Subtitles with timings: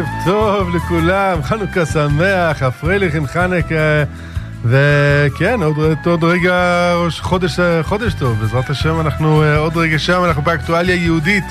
[0.00, 4.02] ערב טוב לכולם, חנוכה שמח, הפרייליכן חנוכה,
[4.64, 10.94] וכן, עוד, עוד רגע חודש, חודש טוב, בעזרת השם אנחנו עוד רגע שם, אנחנו באקטואליה
[10.94, 11.44] יהודית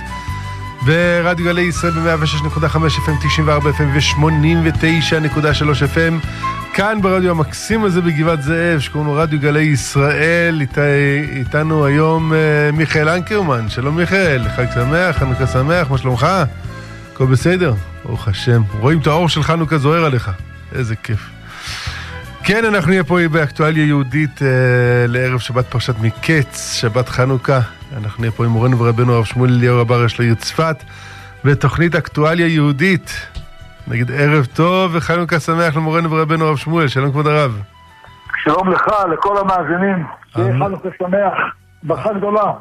[0.86, 6.27] ברדיו גלי ישראל ב-106.5 FM, 94 FM ו-89.3 FM.
[6.73, 10.77] כאן ברדיו המקסים הזה בגבעת זאב, שקוראים לו רדיו גלי ישראל, אית,
[11.36, 12.34] איתנו היום
[12.73, 16.27] מיכאל אנקרמן, שלום מיכאל, חג שמח, חנוכה שמח, מה שלומך?
[17.20, 17.74] הכל בסדר?
[18.06, 18.62] ברוך השם.
[18.80, 20.32] רואים את האור של חנוכה זוהר עליך.
[20.76, 21.30] איזה כיף.
[22.44, 24.48] כן, אנחנו נהיה פה באקטואליה יהודית אה,
[25.08, 27.60] לערב שבת פרשת מקץ, שבת חנוכה.
[27.98, 30.84] אנחנו נהיה פה עם מורנו ורבנו הרב שמואל אליהו רב הראש לעיר צפת,
[31.46, 33.27] בתוכנית אקטואליה יהודית.
[33.88, 36.88] נגיד ערב טוב וחנוכה שמח למורנו ורבנו הרב שמואל.
[36.88, 37.62] שלום כבוד הרב.
[38.44, 40.05] שלום לך, לכל המאזינים.
[40.34, 41.34] שיהיה חנוכה שמח,
[41.84, 42.52] ברכה גדולה.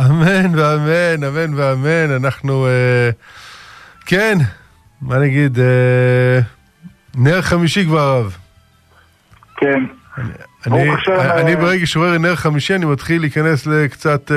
[0.00, 2.16] אמן ואמן, אמן ואמן.
[2.16, 2.66] אנחנו...
[2.66, 3.10] אה,
[4.10, 4.38] כן,
[5.02, 6.38] מה נגיד, אה,
[7.14, 8.36] נר חמישי כבר רב.
[9.56, 9.84] כן.
[10.66, 14.36] אני, אני, אני ברגע שעובר נר חמישי אני מתחיל להיכנס לקצת, אה,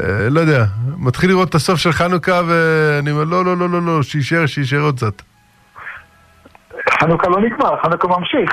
[0.00, 0.64] אה, לא יודע,
[0.98, 4.80] מתחיל לראות את הסוף של חנוכה ואני אומר לא, לא, לא, לא, לא, שיישאר, שיישאר
[4.80, 5.22] עוד קצת.
[7.00, 8.50] חנוכה לא נגמר, חנוכה ממשיך.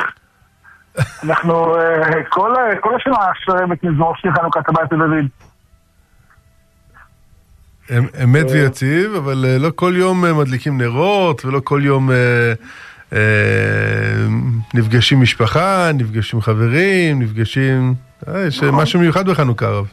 [1.24, 1.76] אנחנו
[2.30, 5.45] כל, כל השנה שואבת מזמור של חנוכת הבית דוד.
[8.24, 12.10] אמת ויציב, אבל לא כל יום מדליקים נרות, ולא כל יום
[14.74, 17.94] נפגשים משפחה, נפגשים חברים, נפגשים...
[18.48, 19.88] יש משהו מיוחד בחנוכה, הרב.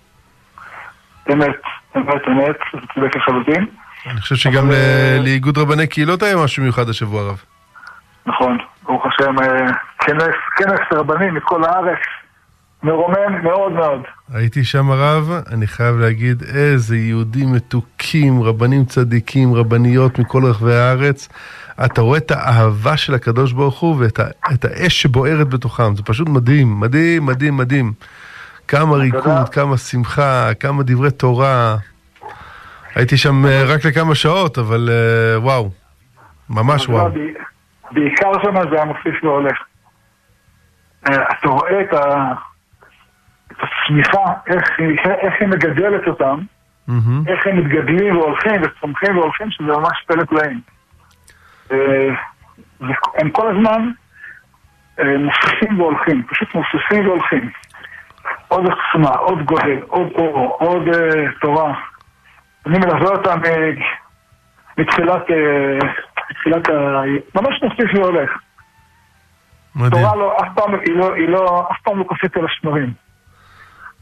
[1.33, 1.49] אמת,
[1.97, 2.57] אמת, אמת,
[2.95, 3.67] צודק לחלוטין.
[4.07, 4.71] אני חושב שגם
[5.25, 7.43] לאיגוד רבני קהילות היה משהו מיוחד השבוע, הרב.
[8.27, 9.35] נכון, ברוך השם,
[10.57, 11.99] כנס רבני מכל הארץ.
[12.83, 14.01] מרומם מאוד מאוד.
[14.35, 21.29] הייתי שם הרב, אני חייב להגיד, איזה יהודים מתוקים, רבנים צדיקים, רבניות מכל רחבי הארץ.
[21.85, 26.81] אתה רואה את האהבה של הקדוש ברוך הוא ואת האש שבוערת בתוכם, זה פשוט מדהים,
[26.81, 27.93] מדהים, מדהים, מדהים.
[28.69, 31.77] כמה ריקוד, כמה שמחה, כמה דברי תורה.
[32.95, 34.91] הייתי שם רק לכמה שעות, אבל
[35.37, 35.71] וואו,
[36.51, 37.11] ממש וואו.
[37.91, 39.57] בעיקר שם זה היה מוסיף והולך.
[41.05, 42.33] אתה רואה את ה...
[43.63, 46.39] הצמיחה, איך, איך היא מגדלת אותם,
[46.89, 46.93] mm-hmm.
[47.29, 50.61] איך הם מתגדלים והולכים וצומחים והולכים, שזה ממש פלא פלאים.
[53.15, 53.91] הם כל הזמן
[54.99, 57.51] מוסיפים והולכים, פשוט מוסיפים והולכים.
[58.49, 61.75] עוד עוצמה, עוד גודל, עוד אור, עוד uh, תורה.
[62.67, 63.41] אני מלווה אותם
[64.79, 65.23] מתחילת,
[66.31, 67.03] מתחילת ה...
[67.35, 68.31] ממש מוסיף והולך.
[69.77, 69.91] מדהים.
[69.91, 72.93] תורה לא, אף פעם, היא לא, היא לא, אף פעם לא קופאת על השמרים.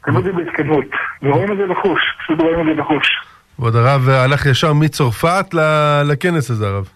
[0.04, 0.84] תמיד זה בהתקדמות,
[1.22, 3.08] ורואים את זה בחוש, פשוט רואים את זה בחוש.
[3.56, 5.54] כבוד הרב הלך ישר מצרפת
[6.04, 6.88] לכנס הזה, הרב.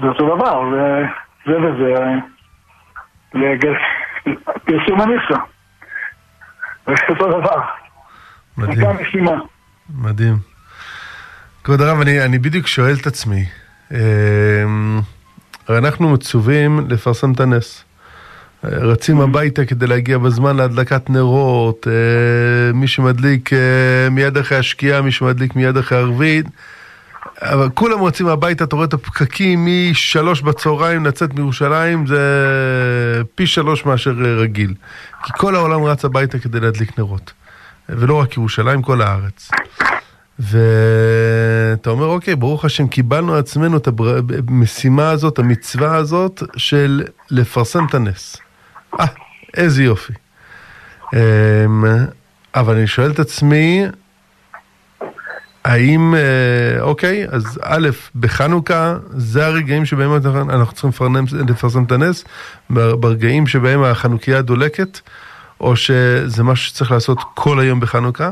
[0.00, 0.62] זה אותו דבר,
[1.46, 1.94] זה וזה,
[4.64, 5.42] פרסום הניסה.
[6.86, 7.60] זה אותו דבר.
[8.58, 8.86] מדהים.
[10.00, 10.34] מדהים.
[11.64, 13.44] כבוד הרב, אני, אני בדיוק שואל את עצמי,
[15.68, 17.85] הרי אנחנו מצווים לפרסם את הנס.
[18.66, 21.86] רצים הביתה כדי להגיע בזמן להדלקת נרות,
[22.74, 23.50] מי שמדליק
[24.10, 26.46] מיד אחרי השקיעה, מי שמדליק מיד אחרי ערבית.
[27.42, 32.22] אבל כולם רצים הביתה, אתה רואה את הפקקים משלוש בצהריים לצאת מירושלים, זה
[33.34, 34.74] פי שלוש מאשר רגיל.
[35.24, 37.32] כי כל העולם רץ הביתה כדי להדליק נרות.
[37.88, 39.50] ולא רק ירושלים, כל הארץ.
[40.38, 43.88] ואתה אומר, אוקיי, ברוך השם, קיבלנו עצמנו את
[44.48, 48.36] המשימה הזאת, המצווה הזאת, של לפרסם את הנס.
[49.00, 49.06] אה,
[49.56, 50.12] איזה יופי.
[52.54, 53.86] אבל אני שואל את עצמי,
[55.64, 56.14] האם,
[56.80, 60.10] אוקיי, אז א', בחנוכה זה הרגעים שבהם
[60.50, 61.16] אנחנו צריכים
[61.48, 62.24] לפרסם את הנס,
[62.70, 65.00] ברגעים שבהם החנוכיה דולקת,
[65.60, 68.30] או שזה משהו שצריך לעשות כל היום בחנוכה,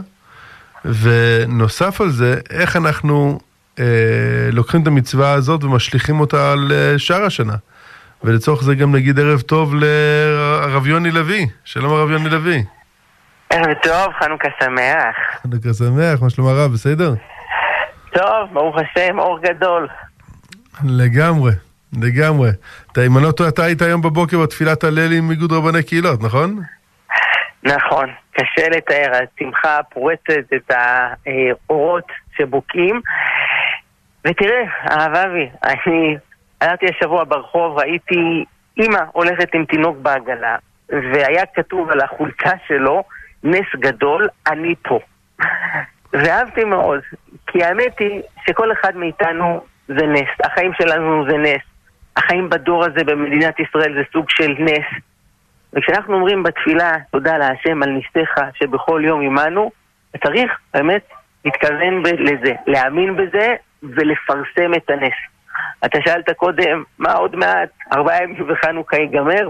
[0.84, 3.40] ונוסף על זה, איך אנחנו
[3.78, 3.84] אה,
[4.52, 7.54] לוקחים את המצווה הזאת ומשליכים אותה על שאר השנה.
[8.24, 11.46] ולצורך זה גם נגיד ערב טוב לרב יוני לוי.
[11.64, 12.64] שלום הרב יוני לוי.
[13.50, 15.16] ערב טוב, חנוכה שמח.
[15.42, 17.14] חנוכה שמח, מה שלום הרב, בסדר?
[18.12, 19.88] טוב, ברוך השם, אור גדול.
[20.84, 21.52] לגמרי,
[22.02, 22.50] לגמרי.
[22.92, 26.22] אתה, אם אני לא טועה, אתה היית היום בבוקר בתפילת הלל עם איגוד רבני קהילות,
[26.22, 26.60] נכון?
[27.62, 32.06] נכון, קשה לתאר, השמחה פורצת את האורות
[32.36, 33.00] שבוקעים.
[34.24, 35.24] ותראה, אהבה
[35.64, 36.16] אני
[36.64, 38.44] הלכתי השבוע ברחוב, ראיתי
[38.76, 40.56] אימא הולכת עם תינוק בעגלה,
[40.88, 43.02] והיה כתוב על החולצה שלו,
[43.44, 44.98] נס גדול, אני פה.
[46.12, 47.00] ואהבתי מאוד,
[47.46, 51.62] כי האמת היא שכל אחד מאיתנו זה נס, החיים שלנו זה נס,
[52.16, 55.02] החיים בדור הזה במדינת ישראל זה סוג של נס.
[55.72, 59.70] וכשאנחנו אומרים בתפילה תודה להשם על ניסיך שבכל יום עמנו,
[60.24, 61.08] צריך באמת
[61.44, 65.33] להתכוון לזה, להאמין בזה ולפרסם את הנס.
[65.84, 69.48] אתה שאלת קודם, מה עוד מעט, ארבעה ימים וחנוכה ייגמר?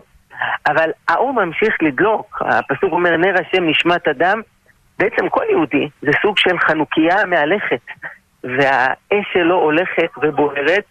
[0.66, 4.40] אבל האור ממשיך לדלוק, הפסוק אומר נר השם נשמת אדם,
[4.99, 7.81] בעצם כל יהודי זה סוג של חנוכיה מהלכת,
[8.44, 10.84] והאש שלו הולכת ובוערת,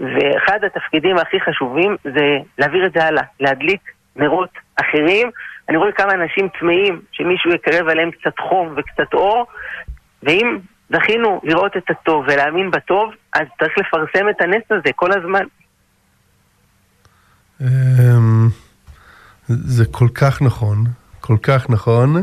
[0.00, 3.80] ואחד התפקידים הכי חשובים זה להעביר את זה הלאה, להדליק
[4.16, 4.50] נרות
[4.80, 5.30] אחרים.
[5.68, 9.46] אני רואה כמה אנשים צמאים, שמישהו יקרב עליהם קצת חום וקצת אור,
[10.22, 10.58] ואם
[10.92, 15.44] זכינו לראות את הטוב ולהאמין בטוב, אז צריך לפרסם את הנס הזה כל הזמן.
[17.60, 18.48] אמ,
[19.48, 20.84] זה כל כך נכון,
[21.20, 22.16] כל כך נכון,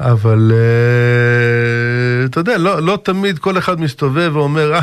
[0.00, 4.80] אבל אה, אתה יודע, לא, לא תמיד כל אחד מסתובב ואומר, אה,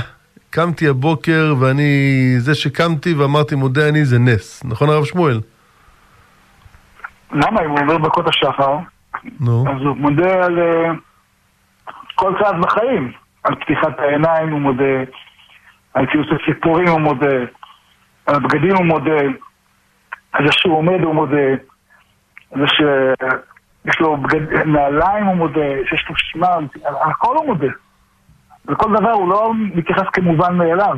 [0.49, 5.41] קמתי הבוקר ואני, זה שקמתי ואמרתי מודה אני זה נס, נכון הרב שמואל?
[7.31, 7.61] למה?
[7.65, 8.77] אם הוא אומר ברכות השחר,
[9.39, 9.65] נו.
[9.67, 10.91] אז הוא מודה על אה,
[12.15, 13.11] כל צעד בחיים.
[13.45, 15.03] על פתיחת העיניים הוא מודה,
[15.93, 17.37] על ציוץ הסיפורים הוא מודה,
[18.25, 19.21] על הבגדים הוא מודה,
[20.31, 21.47] על זה שהוא עומד הוא מודה,
[22.51, 24.53] על זה שיש לו בגד...
[24.53, 26.47] נעליים הוא מודה, שיש לו שמע,
[26.85, 27.67] על הכל הוא מודה.
[28.65, 30.97] וכל דבר הוא לא מתייחס כמובן מאליו.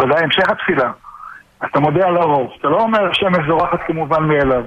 [0.00, 0.92] ודאי המשך התפילה.
[1.64, 2.56] אתה מודה על האור.
[2.60, 4.64] אתה לא אומר השמש זורחת כמובן מאליו.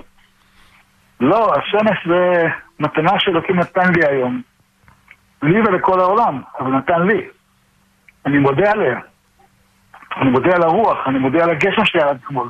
[1.20, 2.44] לא, השמש זה
[2.80, 4.42] מתנה שאלוקים נתן לי היום.
[5.44, 7.28] לי ולכל העולם, אבל נתן לי.
[8.26, 9.00] אני מודה עליה.
[10.22, 12.50] אני מודה על הרוח, אני מודה על הגשם שירד אתמול.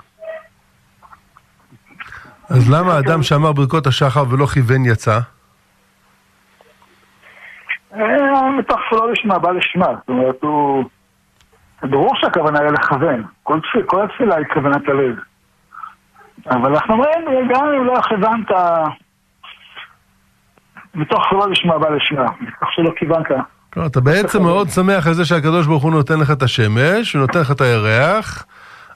[2.50, 5.20] אז למה אדם שאמר ברכות השחר ולא כיוון יצא?
[7.94, 9.86] אה, מתוך שלא לשמה, בא לשמה.
[9.86, 10.84] זאת אומרת, הוא...
[11.84, 13.24] ברור שהכוונה היא לכוון.
[13.44, 15.16] כל, תפיל, כל התפילה היא כוונת הלב.
[16.50, 18.52] אבל אנחנו אומרים, גם אם לא כיוונת,
[20.98, 22.26] מתוך שלא לשמה בא לשמה.
[22.42, 23.32] מתוך שלא כיוונת.
[23.78, 27.22] לא, אתה בעצם מאוד שמח על זה שהקדוש ברוך הוא נותן לך את השמש, הוא
[27.22, 28.46] נותן לך את הירח,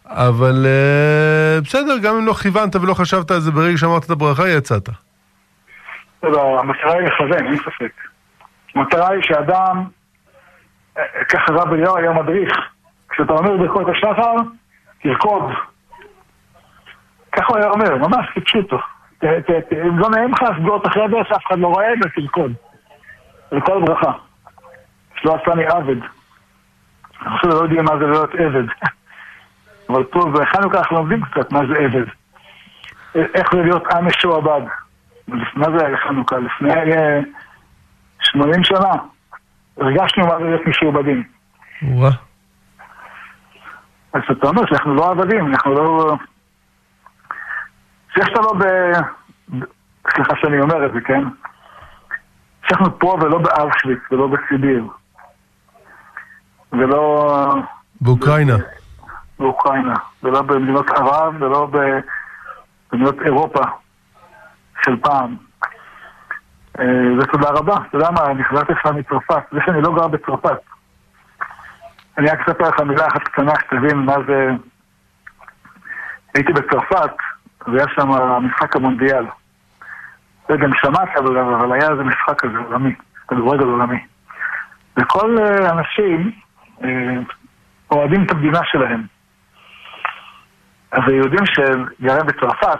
[0.06, 4.50] אבל uh, בסדר, גם אם לא כיוונת ולא חשבת על זה ברגע שאמרת את הברכה,
[4.50, 4.89] יצאת.
[6.24, 7.92] לא, המטרה היא לכוון, אין ספק.
[8.75, 9.83] המטרה היא שאדם,
[10.98, 12.57] אה, ככה רב אליהו היה מדריך,
[13.09, 14.36] כשאתה אומר ברכות השחר,
[15.03, 15.44] תרקוד.
[17.31, 18.77] ככה הוא היה אומר, ממש כפשוטו.
[19.24, 22.54] אם לא נעים לך, סגור את החדר שאף אחד לא רואה ותרקוד.
[23.52, 24.12] לכל ברכה.
[25.16, 25.96] שלא עשני עבד.
[27.22, 28.64] אני חושב שלא יודעים מה זה להיות עבד.
[29.90, 32.06] אבל פה בחנוכה אנחנו לומדים קצת מה זה עבד.
[33.16, 34.62] איך זה להיות עם משועבד.
[35.28, 36.38] מה זה היה חנוכה?
[36.38, 37.20] לפני אה,
[38.22, 38.92] 80 שנה.
[39.78, 41.24] הרגשנו מה זה להיות משועבדים.
[44.14, 46.16] אז אתה אומר שאנחנו לא עבדים, אנחנו לא...
[48.22, 48.64] שיש לנו ב...
[50.14, 51.24] סליחה שאני אומר את זה, כן?
[52.68, 54.88] שאנחנו פה ולא באושוויץ ולא בסיביר.
[56.72, 57.56] ולא
[58.02, 58.58] באוקראינה.
[59.40, 61.68] באוקראינה, ולא במדינות ערב, ולא
[62.92, 63.62] במדינות אירופה
[64.84, 65.36] של פעם.
[66.80, 66.86] אה,
[67.20, 67.76] ותודה רבה.
[67.90, 69.44] אתה יודע מה, אני חזרתי לך מצרפת.
[69.52, 70.60] זה שאני לא גר בצרפת.
[72.18, 74.50] אני רק אספר לך מילה אחת קטנה שתבין מה זה...
[76.36, 77.16] הייתי בצרפת,
[77.68, 78.10] והיה שם
[78.46, 79.25] משחק המונדיאל.
[80.50, 82.96] לא יודע אם שמעת, אבל, אבל היה איזה משחק כזה עולמי,
[83.27, 84.00] כדורגל עולמי.
[84.98, 86.32] וכל אה, האנשים
[86.84, 86.89] אה,
[87.91, 89.03] אוהדים את המדינה שלהם.
[90.91, 92.80] אז היהודים שגרים בצרפת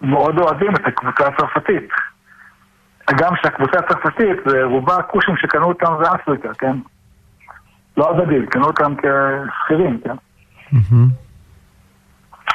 [0.00, 1.90] מאוד אוהדים את הקבוצה הצרפתית.
[3.08, 6.76] הגם שהקבוצה הצרפתית זה רובה כושים שקנו אותם באפריקה, כן?
[7.96, 10.14] לא עבדים, קנו אותם כשכירים, כן?
[10.72, 11.25] מהמם.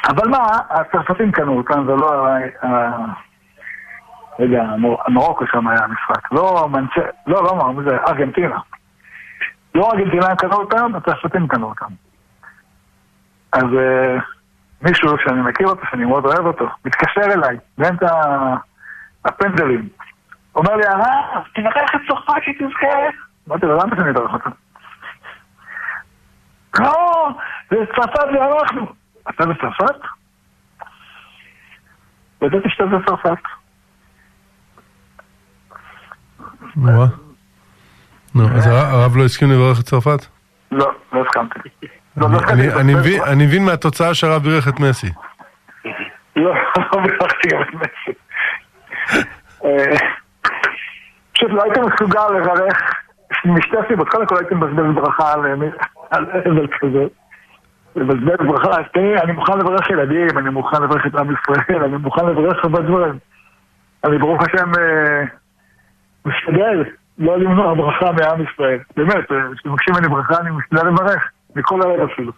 [0.08, 2.26] אבל מה, הצרפתים קנו אותם, ולא...
[2.28, 3.12] ה- ה-
[4.38, 6.32] רגע, המור- מרוקו שם היה המשחק.
[6.32, 7.00] לא מנצ'ה...
[7.26, 7.96] לא, לא, מה זה?
[8.08, 8.58] ארגנטינה.
[9.74, 11.86] לא ארגנטינאים קנו אותם, הצרפתים קנו אותם.
[13.52, 14.16] אז אה,
[14.82, 18.06] מישהו שאני מכיר אותו, שאני מאוד אוהב אותו, מתקשר אליי, באמצע
[19.24, 19.88] הפנדלים.
[20.54, 22.86] אומר לי, הרב, תברך את צרפת שתזכה.
[23.48, 24.50] אמרתי לו, למה שאני אברך אותו?
[26.80, 27.28] לא,
[27.70, 29.01] זה צרפת ואנחנו.
[29.30, 29.94] אתה בצרפת?
[32.42, 33.38] ידעתי שאתה בצרפת.
[36.76, 37.06] וואה.
[38.34, 40.26] נו, אז הר- הרב לא הסכים לברך את צרפת?
[40.70, 41.58] לא, לא הסכמתי.
[42.16, 43.22] לא, אני- לא אני- מבין-
[43.64, 45.06] מהתוצאה שהרב בירך את מסי.
[46.36, 46.54] לא,
[46.92, 48.18] לא בירכתי גם את מסי.
[49.64, 49.96] אה,
[51.34, 52.92] פשוט לא הייתי מסוגל לברך
[53.44, 57.04] משתי סיבות, קודם כל הייתי מבזבז ברכה על אבל כזה.
[57.96, 61.96] לבזבז ברכה, אז תראי, אני מוכן לברך ילדים, אני מוכן לברך את עם ישראל, אני
[61.96, 63.18] מוכן לברך הרבה דברים.
[64.04, 64.70] אני ברוך השם
[66.24, 66.84] משתדל
[67.18, 68.78] לא למנוע ברכה מעם ישראל.
[68.96, 69.24] באמת,
[69.58, 72.32] כשמבקשים ממני ברכה אני משתדל לברך, מכל הלב אפילו.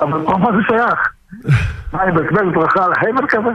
[0.00, 1.12] אבל מה זה שייך?
[1.92, 3.50] מה, אני מבזבז ברכה על ההבל כזה?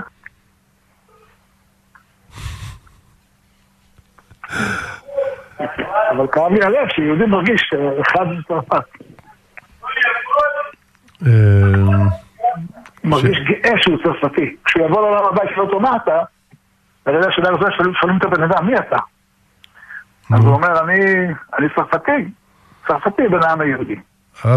[6.12, 8.84] אבל כאב לי הלב שיהודי מרגיש אחד מצרפת.
[13.04, 14.56] מרגיש גאה שהוא צרפתי.
[14.66, 16.20] כשהוא יבוא לעולם הבא ישאל אותו מה אתה,
[17.08, 18.98] אני יודע שאלה ראשונה שואלים את הבן אדם, מי אתה?
[20.34, 20.82] אז הוא אומר,
[21.60, 22.12] אני צרפתי,
[22.88, 23.96] צרפתי בן העם היהודי.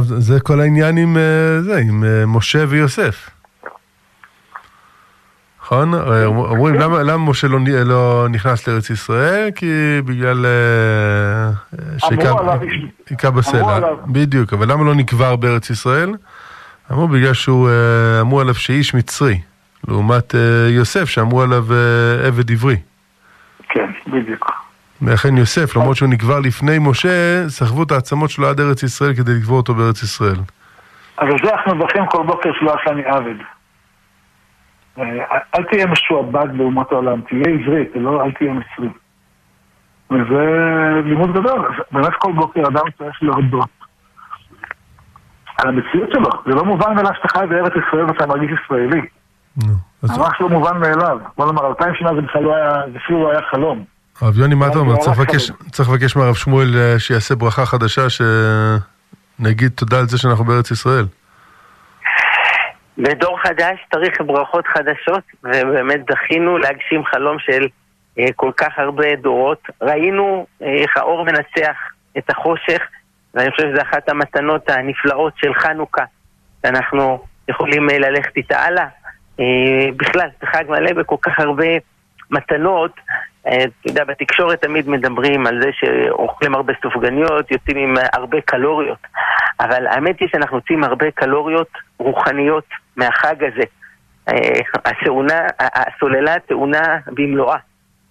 [0.03, 1.17] זה כל העניין עם
[1.61, 3.31] זה, עם משה ויוסף.
[5.61, 5.95] נכון?
[5.95, 7.49] אומרים, למה משה
[7.85, 9.51] לא נכנס לארץ ישראל?
[9.55, 10.47] כי בגלל
[11.99, 13.79] שהיכה בסלע.
[14.07, 16.13] בדיוק, אבל למה לא נקבר בארץ ישראל?
[16.91, 17.71] אמרו בגלל שהוא,
[18.21, 19.41] אמרו עליו שאיש מצרי,
[19.89, 20.35] לעומת
[20.69, 21.65] יוסף שאמרו עליו
[22.27, 22.77] עבד עברי.
[23.69, 24.53] כן, בדיוק.
[25.03, 29.33] ולכן יוסף, למרות שהוא נקבר לפני משה, סחבו את העצמות שלו עד ארץ ישראל כדי
[29.35, 30.37] לקבור אותו בארץ ישראל.
[31.19, 33.35] אבל זה אנחנו מברכים כל בוקר שלא עשה לי עבד.
[35.55, 38.89] אל תהיה משועבד לעומת העולם, תהיה עברית, לא, אל תהיה מצרי.
[40.11, 40.45] וזה
[41.05, 43.82] לימוד גדול, באמת כל בוקר אדם צריך להודות
[45.63, 46.31] על המציאות שלו.
[46.47, 49.01] זה לא מובן מאליו שאתה חי בארץ ישראל ואתה מרגיש ישראלי.
[50.03, 51.19] ממש לא מובן מאליו.
[51.37, 53.85] בוא נאמר, אלפיים שנה זה בכלל לא היה, זה אפילו לא היה חלום.
[54.21, 54.97] הרב יוני, מה אתה אומר?
[55.71, 61.05] צריך לבקש מהרב שמואל שיעשה ברכה חדשה, שנגיד תודה על זה שאנחנו בארץ ישראל.
[62.99, 67.67] בדור חדש צריך ברכות חדשות, ובאמת זכינו להגשים חלום של
[68.19, 69.59] אה, כל כך הרבה דורות.
[69.83, 71.77] ראינו אה, איך האור מנצח
[72.19, 72.83] את החושך,
[73.35, 76.05] ואני חושב שזו אחת המתנות הנפלאות של חנוכה,
[76.63, 78.87] שאנחנו יכולים אה, ללכת איתה הלאה.
[79.41, 81.67] אה, בכלל, זה חג מלא בכל כך הרבה
[82.31, 82.93] מתנות.
[83.41, 88.99] אתה יודע, בתקשורת תמיד מדברים על זה שאוכלים הרבה סופגניות, יוצאים עם הרבה קלוריות.
[89.61, 93.63] אבל האמת היא שאנחנו יוצאים הרבה קלוריות רוחניות מהחג הזה.
[94.85, 97.59] הסעונה, הסוללה טעונה במלואה.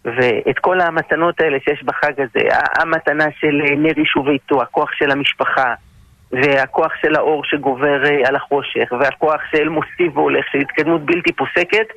[0.05, 5.73] ואת כל המתנות האלה שיש בחג הזה, המתנה של נר יישוב ביתו, הכוח של המשפחה,
[6.31, 11.87] והכוח של האור שגובר על החושך, והכוח של מוסיף והולך, של התקדמות בלתי פוסקת,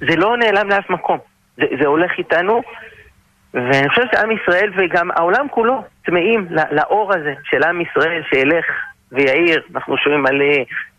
[0.00, 1.18] זה לא נעלם לאף מקום.
[1.56, 2.62] זה, זה הולך איתנו,
[3.54, 8.64] ואני חושב שעם ישראל וגם העולם כולו צמאים לאור הזה של עם ישראל שילך
[9.12, 9.62] ויעיר.
[9.74, 10.42] אנחנו שומעים על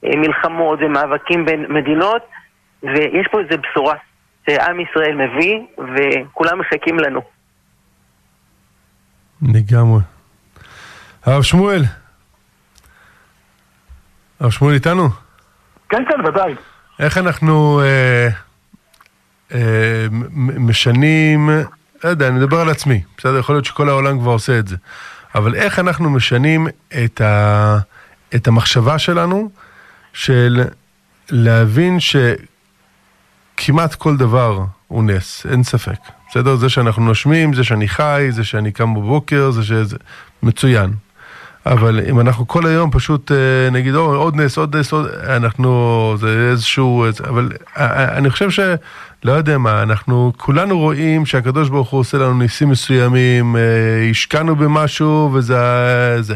[0.04, 2.22] מלחמות ומאבקים בין מדינות,
[2.84, 3.96] ויש פה איזו בשורה
[4.46, 7.22] שעם ישראל מביא, וכולם מחכים לנו.
[9.42, 10.02] לגמרי.
[11.26, 11.84] הרב שמואל.
[14.40, 15.10] הרב שמואל איתנו?
[15.90, 16.56] כן, כן, ודאי.
[17.00, 18.28] איך אנחנו אה,
[19.54, 20.08] אה,
[20.60, 21.50] משנים,
[22.04, 23.40] לא יודע, אני מדבר על עצמי, בסדר?
[23.40, 24.76] יכול להיות שכל העולם כבר עושה את זה.
[25.36, 26.68] אבל איך אנחנו משנים
[27.06, 27.78] את, ה,
[28.36, 29.50] את המחשבה שלנו
[30.14, 30.64] של
[31.30, 32.00] להבין
[33.66, 36.00] שכמעט כל דבר הוא נס, אין ספק.
[36.30, 36.56] בסדר?
[36.56, 39.98] זה שאנחנו נושמים, זה שאני חי, זה שאני קם בבוקר, זה שזה...
[40.44, 40.94] מצוין.
[41.66, 43.32] אבל אם אנחנו כל היום פשוט
[43.72, 45.08] נגיד, או, עוד נס, עוד נס, עוד...
[45.08, 47.06] אנחנו, זה איזשהו...
[47.28, 47.52] אבל
[48.18, 48.60] אני חושב ש...
[49.26, 53.56] לא יודע מה, אנחנו כולנו רואים שהקדוש ברוך הוא עושה לנו ניסים מסוימים,
[54.12, 55.58] השקענו במשהו וזה...
[56.22, 56.36] זה,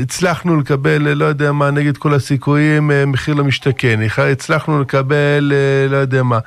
[0.00, 4.00] הצלחנו לקבל, לא יודע מה, נגד כל הסיכויים, מחיר למשתכן,
[4.32, 5.52] הצלחנו לקבל,
[5.90, 6.38] לא יודע מה,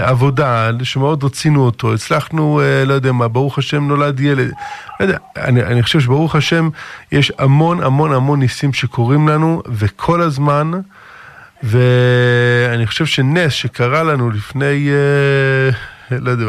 [0.00, 4.52] עבודה שמאוד רצינו אותו, הצלחנו, לא יודע מה, ברוך השם נולד ילד.
[5.00, 6.68] לא יודע, אני, אני חושב שברוך השם
[7.12, 10.70] יש המון המון המון ניסים שקורים לנו, וכל הזמן...
[11.62, 14.90] ואני חושב שנס שקרה לנו לפני,
[16.10, 16.44] לא יודע,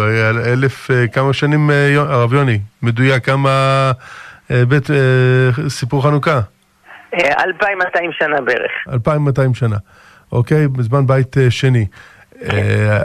[0.46, 3.92] אלף כמה שנים, הרב יוני, מדויק, כמה
[4.50, 4.88] בית
[5.68, 6.42] סיפור חנוכה?
[7.14, 8.72] 2,200 שנה בערך.
[8.94, 9.78] 2,200 שנה,
[10.32, 10.68] אוקיי?
[10.68, 11.86] בזמן בית שני.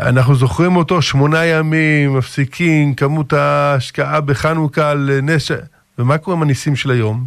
[0.03, 5.51] אנחנו זוכרים אותו שמונה ימים, מפסיקים, כמות ההשקעה בחנוכה נס...
[5.99, 7.25] ומה קורה עם הניסים של היום?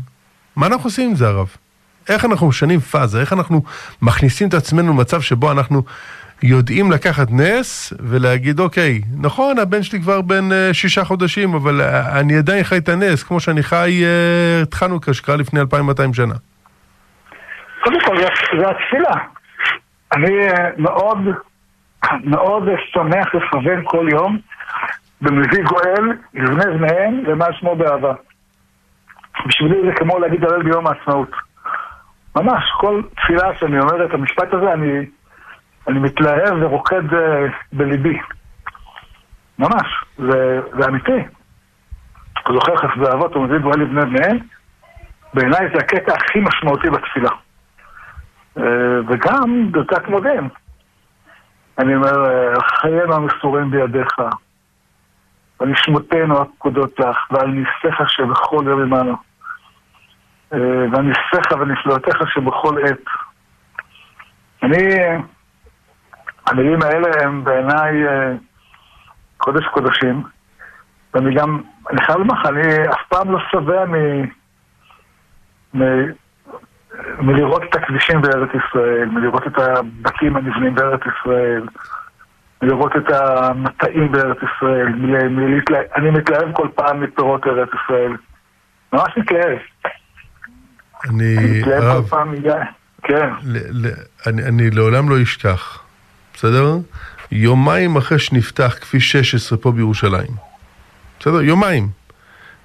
[0.56, 1.48] מה אנחנו עושים עם זה, הרב?
[2.10, 3.62] איך אנחנו משנים פאזה, איך אנחנו
[4.02, 5.84] מכניסים את עצמנו למצב שבו אנחנו
[6.44, 12.20] יודעים לקחת נס ולהגיד, אוקיי, נכון, הבן שלי כבר בן uh, שישה חודשים, אבל uh,
[12.20, 16.34] אני עדיין חי את הנס, כמו שאני חי uh, את חנוכה שקרה לפני 2,200 שנה.
[17.84, 18.18] קודם כל,
[18.60, 19.16] זה התפילה.
[20.14, 21.18] אני uh, מאוד,
[22.24, 22.64] מאוד
[22.94, 24.38] שמח לכוון כל יום
[25.22, 28.14] במביא גואל, לבני בניהם, ומה שמו באהבה.
[29.46, 31.32] בשבילי זה כמו להגיד הלל ביום העצמאות.
[32.36, 35.06] ממש, כל תפילה שאני אומר את המשפט הזה, אני,
[35.88, 38.20] אני מתלהב ורוקד אה, בליבי.
[39.60, 41.24] ממש, זה, זה אמיתי.
[42.54, 44.38] זוכר חסדי אבות ומביא גואל לבני בניהם,
[45.34, 47.30] בעיניי זה הקטע הכי משמעותי בתפילה.
[48.58, 50.50] אה, וגם ברכת מודיעין.
[51.78, 54.16] אני אומר, אה, חיינו המסורים בידיך,
[55.60, 59.29] ונשמותינו הפקודות לך, ועל ניסיך שבכל יום עמנו.
[60.54, 63.06] אה, ועל ניסיך ונפלאותיך שבכל עת.
[64.64, 64.96] אני,
[66.48, 67.94] המילים האלה הם בעיניי
[69.38, 70.24] קודש קודשים,
[71.14, 73.96] ואני גם, אני חייב לומר לך, אני אף פעם לא שבע מ...
[75.74, 75.84] מ...
[77.20, 81.68] מלראות את הכבישים בארץ ישראל, מלראות את הבתים הנבנים בארץ ישראל,
[82.62, 85.36] מלראות את המטעים בארץ ישראל, מ...
[85.36, 85.60] מ...
[85.96, 88.16] אני מתלהב כל פעם מפירות ארץ ישראל.
[88.94, 89.58] ממש מתלהב.
[91.06, 91.62] אני...
[91.66, 92.10] הרב,
[93.04, 93.30] כן.
[94.28, 95.80] אני, אני לעולם לא אשכח,
[96.34, 96.78] בסדר?
[97.32, 100.32] יומיים אחרי שנפתח כביש 16 פה בירושלים.
[101.20, 101.42] בסדר?
[101.42, 101.90] יומיים.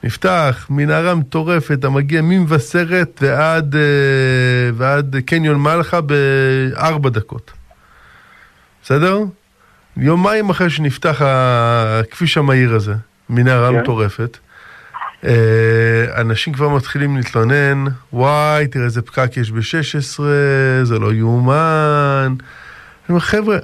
[0.04, 3.80] נפתח מנהרה מטורפת המגיע ממבשרת ועד, אה,
[4.74, 7.52] ועד קניון מלחה בארבע דקות.
[8.82, 9.18] בסדר?
[9.96, 12.94] יומיים אחרי שנפתח הכביש המהיר הזה,
[13.30, 13.80] מנהרה כן.
[13.80, 14.38] מטורפת,
[16.16, 20.21] אנשים כבר מתחילים להתלונן, וואי, תראה איזה פקק יש ב-16,
[20.83, 22.35] זה לא יאומן.
[22.37, 23.59] אני אומר, חבר'ה,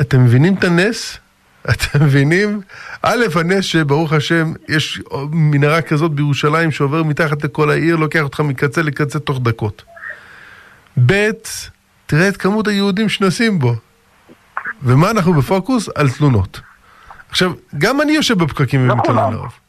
[0.00, 1.18] אתם מבינים את הנס?
[1.70, 2.60] אתם מבינים?
[3.02, 5.00] א', הנס שברוך השם, יש
[5.30, 9.82] מנהרה כזאת בירושלים שעובר מתחת לכל העיר, לוקח אותך מקצה לקצה תוך דקות.
[11.06, 11.30] ב',
[12.06, 13.74] תראה את כמות היהודים שנוסעים בו.
[14.82, 15.88] ומה אנחנו בפוקוס?
[15.94, 16.60] על תלונות.
[17.30, 19.32] עכשיו, גם אני יושב בפקקים ומתלונן כולם.
[19.32, 19.61] לרוב.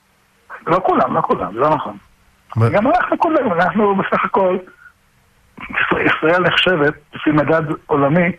[0.67, 1.97] לא כולם, לא כולם, זה לא נכון.
[2.55, 4.57] מה- גם אנחנו כולם, אנחנו בסך הכל,
[6.05, 8.31] ישראל נחשבת, לפי מדד עולמי,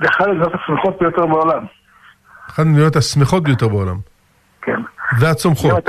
[0.00, 1.64] לאחת המדינות השמחות ביותר בעולם.
[2.50, 3.96] אחת המדינות השמחות ביותר בעולם.
[4.62, 4.80] כן.
[5.20, 5.88] והצומחות.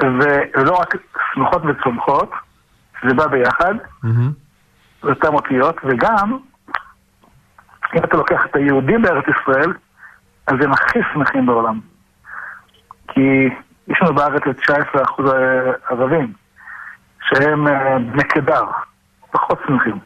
[0.00, 0.94] ולא רק
[1.34, 2.30] שמחות וצומחות,
[3.08, 3.74] זה בא ביחד.
[5.02, 6.38] זה אותן אותיות, וגם,
[7.94, 9.72] אם אתה לוקח את היהודים בארץ ישראל,
[10.46, 11.80] אז הם הכי שמחים בעולם.
[13.08, 13.48] כי
[13.90, 14.58] יש לנו בארץ את
[15.20, 15.22] 19%
[15.90, 16.32] ערבים,
[17.28, 18.64] שהם אה, בני קדר,
[19.30, 19.98] פחות שמחים.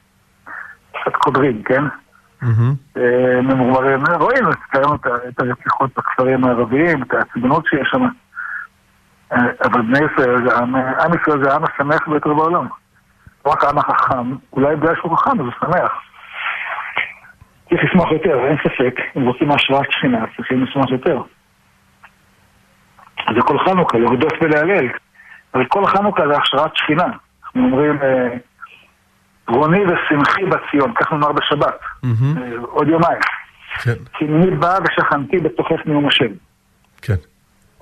[0.91, 1.85] קצת קודרים, כן?
[2.97, 4.45] אה, ממורמרים, רואים
[5.29, 8.03] את הרציחות בכפרים הערביים, את העצבנות שיש שם.
[9.33, 12.67] אה, אבל בני ישראל, עם, ישראל זה העם השמח ביותר בעולם.
[13.47, 15.93] לא רק העם החכם, אולי בגלל שהוא חכם, אז הוא שמח.
[17.69, 19.01] צריך לשמוח יותר, אין ספק.
[19.17, 21.23] אם רוצים השראת שכינה, צריכים לשמוח יותר.
[23.35, 24.89] זה כל חנוכה, להודות ולהלל.
[25.55, 27.05] אבל כל חנוכה זה השראת שכינה.
[27.05, 28.29] אנחנו אומרים, אה,
[29.49, 31.79] רוני ושמחי בציון, כך נאמר בשבת.
[32.05, 32.09] אה,
[32.61, 33.19] עוד יומיים.
[33.83, 36.27] כן, כי אני בא ושכנתי בתוכך נאום השם.
[37.03, 37.15] כן.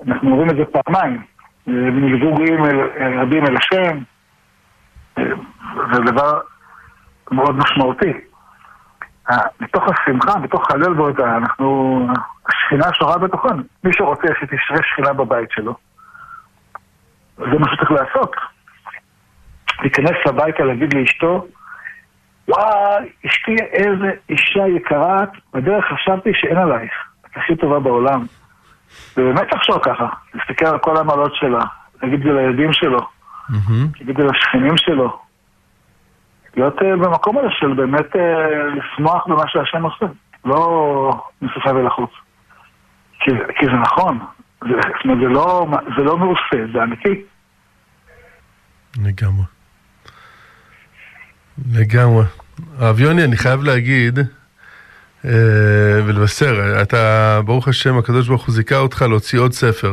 [0.07, 1.22] אנחנו אומרים את זה פעמיים.
[1.68, 1.72] אה,
[2.20, 3.98] גויים אל- אל רבים אל השם.
[5.18, 5.22] אה,
[5.92, 6.40] זה דבר
[7.31, 8.12] מאוד משמעותי.
[9.31, 12.07] אה, מתוך השמחה, מתוך הלל והודאה, אנחנו...
[12.73, 13.63] השכינה שורה בתוכנו.
[13.85, 15.75] מי שרוצה שתשרה שכינה בבית שלו,
[17.37, 18.37] זה מה שצריך לעשות.
[19.81, 21.47] להיכנס הביתה, להגיד לאשתו,
[22.49, 26.93] וואי, אשתי איזה אישה יקרה את, בדרך חשבתי שאין עלייך.
[27.21, 28.25] את הכי טובה בעולם.
[29.17, 31.65] ובאמת לחשוב ככה, להסתכל על כל המעלות שלה,
[32.03, 33.01] להגיד את זה לילדים שלו.
[33.99, 35.19] להגיד את זה לשכנים שלו.
[36.57, 38.19] להיות uh, במקום הזה של באמת uh,
[38.77, 40.07] לשמוח במה שהשם עושה,
[40.45, 42.11] לא משפה ולחוץ.
[43.25, 44.19] כי, כי זה נכון,
[44.61, 47.23] זה, זאת אומרת, זה לא, זה לא מעושה, זה אמיתי.
[49.05, 49.45] לגמרי.
[51.73, 52.25] לגמרי.
[52.79, 54.19] הרב יוני, אני חייב להגיד
[55.25, 59.93] אה, ולבשר, אתה, ברוך השם, הקדוש ברוך הוא זיכה אותך להוציא עוד ספר,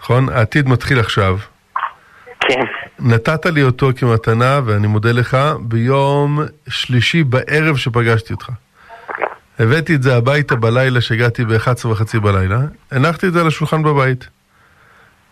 [0.00, 0.28] נכון?
[0.28, 1.38] העתיד מתחיל עכשיו.
[2.40, 2.60] כן.
[2.98, 8.50] נתת לי אותו כמתנה, ואני מודה לך, ביום שלישי בערב שפגשתי אותך.
[9.58, 12.60] הבאתי את זה הביתה בלילה שהגעתי ב-11 וחצי בלילה,
[12.90, 14.28] הנחתי את זה על השולחן בבית.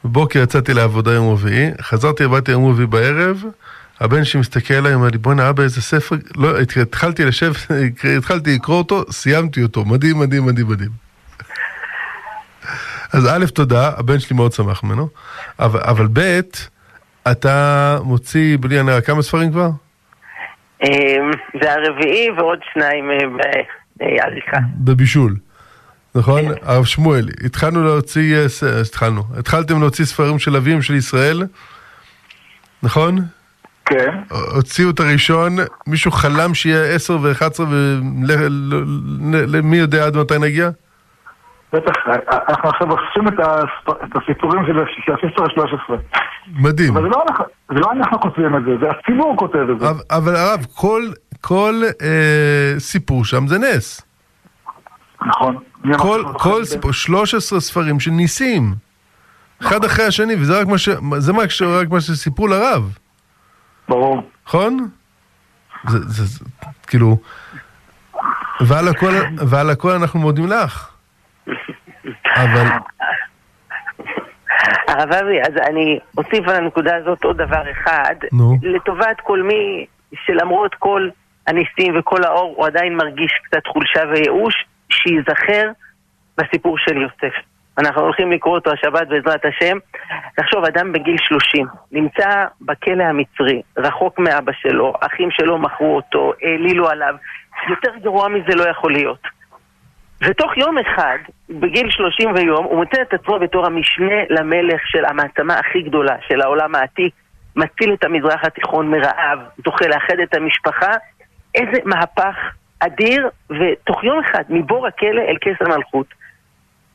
[0.05, 3.45] בבוקר יצאתי לעבודה יום רביעי, חזרתי הביתה יום רביעי בערב,
[4.01, 7.53] הבן שלי מסתכל עליי, אומר לי, בואנה אבא איזה ספר, לא, התחלתי לשב,
[8.19, 10.91] התחלתי לקרוא אותו, סיימתי אותו, מדהים, מדהים, מדהים, מדהים.
[13.13, 15.09] אז א', תודה, הבן שלי מאוד שמח ממנו,
[15.59, 16.41] אבל, אבל ב',
[17.31, 19.71] אתה מוציא, בלי הנראה, כמה ספרים כבר?
[20.83, 21.31] אמ,
[21.63, 23.11] זה הרביעי ועוד שניים
[24.03, 24.57] אה, בעריכה.
[24.77, 25.37] בבישול.
[26.15, 26.43] נכון?
[26.63, 31.43] הרב שמואל, התחלנו להוציא, אה, ס- התחלנו, התחלתם להוציא ספרים של אביהם של ישראל,
[32.83, 33.19] נכון?
[33.87, 34.19] כן.
[34.31, 37.61] הוציאו את הראשון, מישהו חלם שיהיה 10 ו-11
[39.53, 40.71] ומי יודע עד מתי נגיע?
[41.73, 41.93] בטח,
[42.49, 44.79] אנחנו עכשיו אוספים את הסיפורים של
[45.15, 45.93] הספר ה-13.
[46.47, 46.97] מדהים.
[46.97, 49.87] אבל זה לא אנחנו- זה לא אנחנו כותבים את זה, זה הציבור כותב את זה.
[50.11, 51.03] אבל- הרב, כל,
[52.03, 54.01] אה, סיפור שם זה נס.
[55.23, 55.57] נכון.
[56.39, 58.75] כל, סיפור, 13 ספרים של ניסים.
[59.63, 60.89] אחד אחרי השני, וזה רק מה ש...
[61.19, 61.33] זה
[61.81, 62.97] רק מה שסיפרו לרב,
[63.89, 64.23] ברור.
[64.47, 64.89] נכון?
[65.89, 66.45] זה, זה,
[66.87, 67.17] כאילו...
[68.61, 69.13] ועל הכל,
[69.49, 70.90] ועל הכל אנחנו מודים לך.
[72.45, 72.67] אבל...
[74.89, 78.15] הרב אבי, אז אני אוסיף על הנקודה הזאת עוד דבר אחד.
[78.33, 78.57] נו.
[78.63, 81.09] לטובת כל מי שלמרות כל
[81.47, 84.55] הניסים וכל האור, הוא עדיין מרגיש קצת חולשה וייאוש,
[84.91, 85.71] שייזכר
[86.39, 87.35] בסיפור של יוסף.
[87.79, 89.79] אנחנו הולכים לקרוא אותו השבת בעזרת השם.
[90.37, 96.89] תחשוב, אדם בגיל 30, נמצא בכלא המצרי, רחוק מאבא שלו, אחים שלו מכרו אותו, העלילו
[96.89, 97.15] עליו.
[97.69, 99.40] יותר גרוע מזה לא יכול להיות.
[100.23, 101.19] ותוך יום אחד,
[101.51, 106.41] בגיל 30 ויום, הוא מוצא את עצמו בתור המשנה למלך של המעצמה הכי גדולה, של
[106.41, 107.15] העולם העתיק,
[107.57, 110.91] מציל את המזרח התיכון מרעב, זוכה לאחד את המשפחה.
[111.55, 112.37] איזה מהפך
[112.81, 116.07] אדיר, ותוך יום אחד, מבור הכלא אל כס המלכות.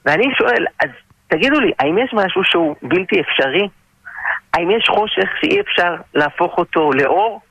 [0.06, 0.90] ואני שואל, אז
[1.28, 3.68] תגידו לי, האם יש משהו שהוא בלתי אפשרי?
[4.54, 7.42] האם יש חושך שאי אפשר להפוך אותו לאור?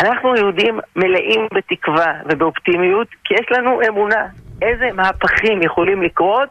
[0.00, 4.26] אנחנו יהודים מלאים בתקווה ובאופטימיות, כי יש לנו אמונה.
[4.62, 6.48] איזה מהפכים יכולים לקרות,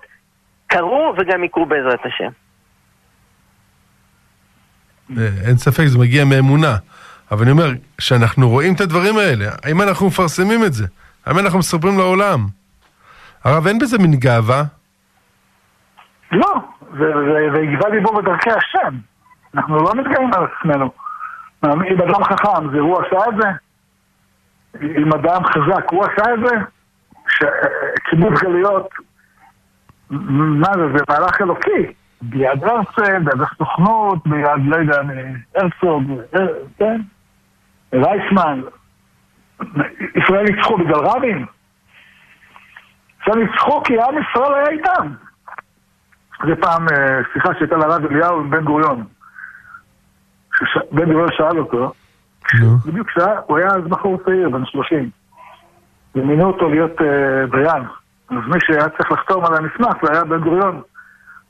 [0.67, 2.29] קרו וגם יקרו בעזרת השם.
[5.17, 6.75] אה, אין ספק, זה מגיע מאמונה.
[7.31, 10.85] אבל אני אומר, כשאנחנו רואים את הדברים האלה, האם אנחנו מפרסמים את זה?
[11.25, 12.39] האם אנחנו מספרים לעולם?
[13.43, 14.63] הרב, אין בזה מין גאווה?
[16.31, 16.53] לא,
[16.97, 18.95] זה- יגבה ליבו בדרכי השם.
[19.55, 20.91] אנחנו לא מתגאים על עצמנו.
[21.65, 23.47] אם אדם חכם, זה הוא עשה את זה?
[25.01, 26.55] אם אדם חזק, הוא עשה את זה?
[27.31, 28.89] שקיבוץ גלויות,
[30.09, 31.93] מה זה, זה מהלך אלוקי.
[32.21, 35.01] ביד הרצל, ביד הסוכנות, ביד, לא יודע,
[35.55, 36.03] הרצוג,
[36.35, 37.01] אה, כן?
[37.93, 38.61] רייסמן.
[40.15, 41.45] ישראל ניצחו בגלל רבין?
[43.21, 45.13] ישראל ניצחו כי עם ישראל היה איתם.
[46.47, 49.03] זה פעם אה, שיחה שהייתה לרב אליהו עם בן גוריון.
[50.91, 51.93] בן גוריון שאל אותו.
[52.85, 55.09] בדיוק כשהיה, הוא היה אז בחור צעיר, בן 30,
[56.15, 57.83] ומינו אותו להיות אה, דיין.
[58.29, 60.81] אז מי שהיה צריך לחתום על המסמך זה היה בן גוריון.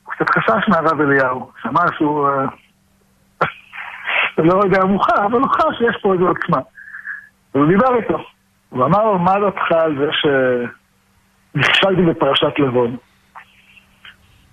[0.04, 2.28] הוא קצת חשש מהרב אליהו, שמע שהוא...
[2.28, 2.44] אה,
[4.38, 6.58] לא יודע מוכר, אבל הוא חש שיש פה איזו עוצמה.
[7.54, 8.24] והוא דיבר איתו.
[8.70, 10.10] הוא אמר לו, מה דעתך על זה
[11.54, 12.96] שנכשלתי בפרשת לבון?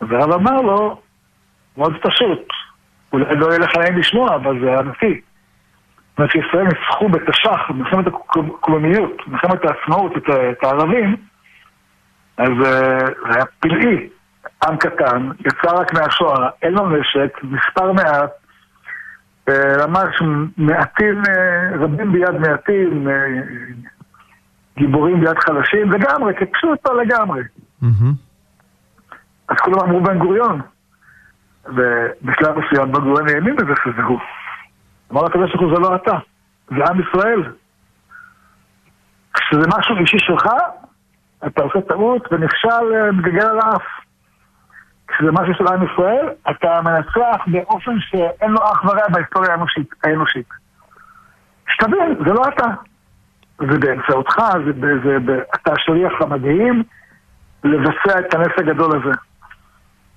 [0.01, 1.01] והרב אמר לו,
[1.77, 2.47] מאוד פשוט,
[3.13, 5.21] אולי לא יהיה לך נעים לשמוע, אבל זה אמיתי.
[6.19, 11.15] זאת אומרת שישראל ניצחו בתש"ח, מלחמת הקולומיות, מלחמת העצמאות, את, הערבים,
[12.37, 14.09] אז אה, זה היה פלאי.
[14.67, 18.29] עם קטן, יצא רק מהשואה, אין לו נשק, מספר מעט,
[19.49, 20.21] אה, ממש
[20.57, 23.07] מעטים, אה, רבים ביד מעטים,
[24.77, 27.41] גיבורים ביד חלשים, לגמרי, כיבשו אותו לגמרי.
[27.81, 28.13] מהמם.
[29.49, 30.61] אז כולם אמרו בן גוריון.
[31.65, 34.19] ובשלב מסוים בן גוריון האמין בזה שזה הוא.
[35.11, 36.17] אמר לקדוש ברוך הוא זה לא אתה,
[36.69, 37.53] זה עם ישראל.
[39.33, 40.43] כשזה משהו אישי שלך,
[41.47, 43.83] אתה עושה טעות ונכשל, אה, מגלגל על האף.
[45.07, 49.89] כשזה משהו של עם ישראל, אתה מנצח באופן שאין לו אח ורע בהיסטוריה האנושית.
[50.03, 50.49] האנושית.
[51.67, 52.67] שתבין, זה לא אתה.
[53.57, 56.83] זה באמצעותך, זה, ב- זה, ב- אתה השליח המדהים
[57.63, 59.17] לבצע את הנס הגדול הזה.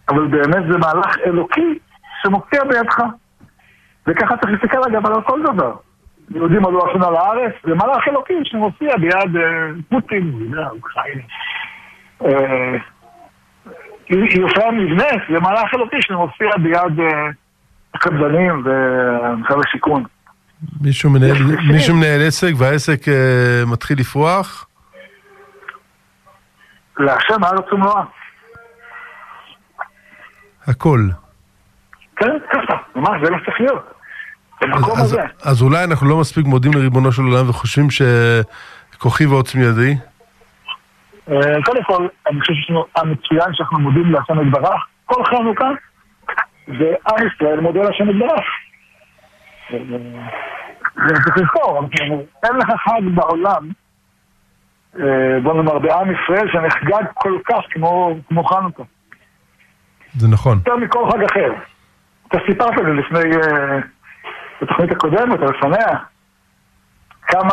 [0.09, 1.79] אבל באמת זה מהלך אלוקי
[2.23, 2.99] שמופיע בידך.
[4.07, 5.75] וככה צריך להסתכל אגב על כל דבר.
[6.35, 9.43] יהודים עלו השנה לארץ, זה מהלך אלוקי שמופיע ביד אה,
[9.89, 11.23] פוטין, אוקראינה.
[14.41, 17.29] יופיע מבנס, זה מהלך אלוקי שמופיע ביד אה,
[17.95, 20.05] הקבלנים ומשרד השיכון.
[20.81, 23.15] מישהו מנהל, יש- מישהו מנהל עסק והעסק אה,
[23.67, 24.67] מתחיל לפרוח?
[26.99, 28.03] להשם הארץ ומלואה.
[30.67, 31.01] הכל.
[32.23, 33.93] כן, ככה, ממש, זה מה שצריך להיות.
[34.61, 35.21] במקום אז, הזה.
[35.45, 39.95] אז אולי אנחנו לא מספיק מודים לריבונו של עולם וחושבים שכוחי ועוצמי ידי?
[41.31, 44.87] אה, קודם כל, אני חושב שיש לנו עם מצוין שאנחנו מודים להשם יתברך.
[45.07, 45.69] כל חנוכה
[46.67, 48.45] זה עם ישראל מודה להשם יתברך.
[49.73, 49.79] אה,
[51.09, 53.69] זה צריך לזכור, אנחנו- אין לך חג בעולם
[55.01, 58.15] אה, בוא נאמר, בעם ישראל שנחגג כל כך כמו
[58.49, 58.83] חנוכה.
[60.17, 60.59] זה נכון.
[60.59, 61.53] יותר מכל חג אחר.
[62.33, 63.79] אתה סיפרת לי לפני, אה,
[64.63, 65.97] בתוכנית הקודמת, או לפניה,
[67.27, 67.49] כמה...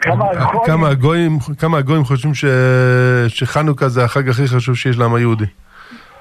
[0.00, 2.44] כמה הגויים- כמה הגויים, כמה הגויים חושבים ש...
[3.28, 5.44] שחנוכה זה החג הכי חשוב שיש לעם היהודי.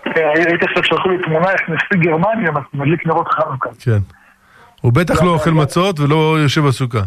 [0.07, 0.12] אה,
[0.47, 3.69] ראיתי עכשיו שלחו לי תמונה איך נשיא גרמניה מדליק נרות חנוכה.
[3.86, 3.97] כן.
[4.81, 6.99] הוא בטח לא אוכל מצות ולא יושב בסוכה.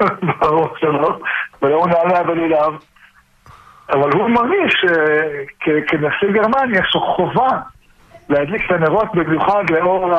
[0.40, 1.18] ברור שלא,
[1.62, 2.72] ולא נעלה בליליו.
[3.92, 4.74] אבל הוא מרגיש
[5.64, 7.48] שכנשיא גרמניה יש לו חובה
[8.28, 10.14] להדליק את הנרות במיוחד לאור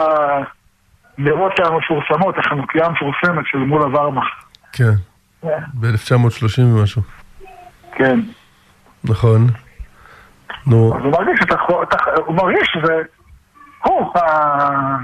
[1.17, 4.25] הנרות המפורסמות, החנוכיה המפורסמת של מול הוורמאך.
[4.73, 4.91] כן.
[5.73, 7.01] ב-1930 ומשהו.
[7.91, 8.19] כן.
[9.03, 9.47] נכון.
[10.67, 11.83] נו, אז הוא מרגיש את החו...
[11.83, 13.01] את הח- הוא מרגיש שזה...
[13.83, 14.97] הוא ה-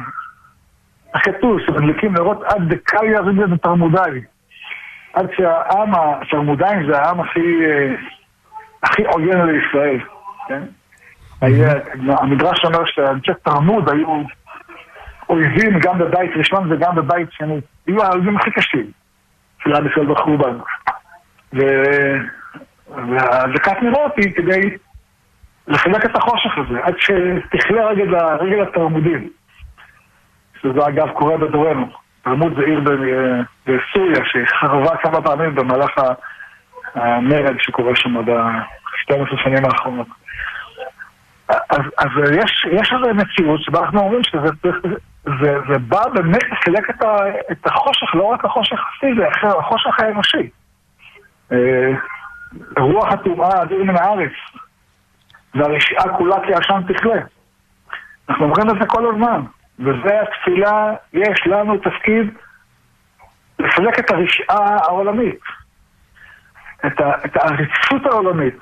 [1.14, 4.22] החיפוש, שמדליקים נרות עד דקליה רגל ותרמודאי.
[5.14, 7.96] עד שהעם, התרמודאים זה העם הכי, אה,
[8.84, 10.00] הכי עוין לישראל,
[10.48, 10.64] כן?
[12.22, 14.24] המדרש אומר שאנשי תרמוד היו
[15.30, 17.62] אויבים גם בבית ראשון וגם בבית שני.
[17.88, 18.92] היו האויבים הכי קשים
[19.64, 20.58] של עם ישראל בחורבן.
[21.54, 22.18] ו-
[22.90, 24.78] והדלקת נרות היא כדי
[25.68, 29.30] לחלק את החושך הזה, עד שתכלה רגל, התרמודים.
[30.62, 31.88] שזה אגב קורה בדורנו.
[32.22, 32.80] תרמוד זה עיר
[33.66, 35.92] בסוריה שחרבה כמה פעמים במהלך
[36.96, 40.08] המרד שקורה שם ב-12 שנים האחרונות.
[41.70, 44.48] אז, אז יש, יש איזו מציאות שבה אנחנו אומרים שזה
[45.26, 47.16] זה, זה בא באמת לחלק את, ה,
[47.52, 50.50] את החושך, לא רק החושך הפיזי, אחר החושך האנושי.
[51.52, 51.92] אה,
[52.78, 54.32] רוח הטומאה, אדיר מן הארץ,
[55.56, 57.22] והרשעה כולה כעשן תכלה.
[58.30, 59.42] אנחנו אומרים את זה כל הזמן,
[59.80, 62.34] וזה התפילה, יש לנו תפקיד
[63.60, 65.40] לפלק את הרשעה העולמית,
[66.86, 68.60] את, ה, את העריצות העולמית,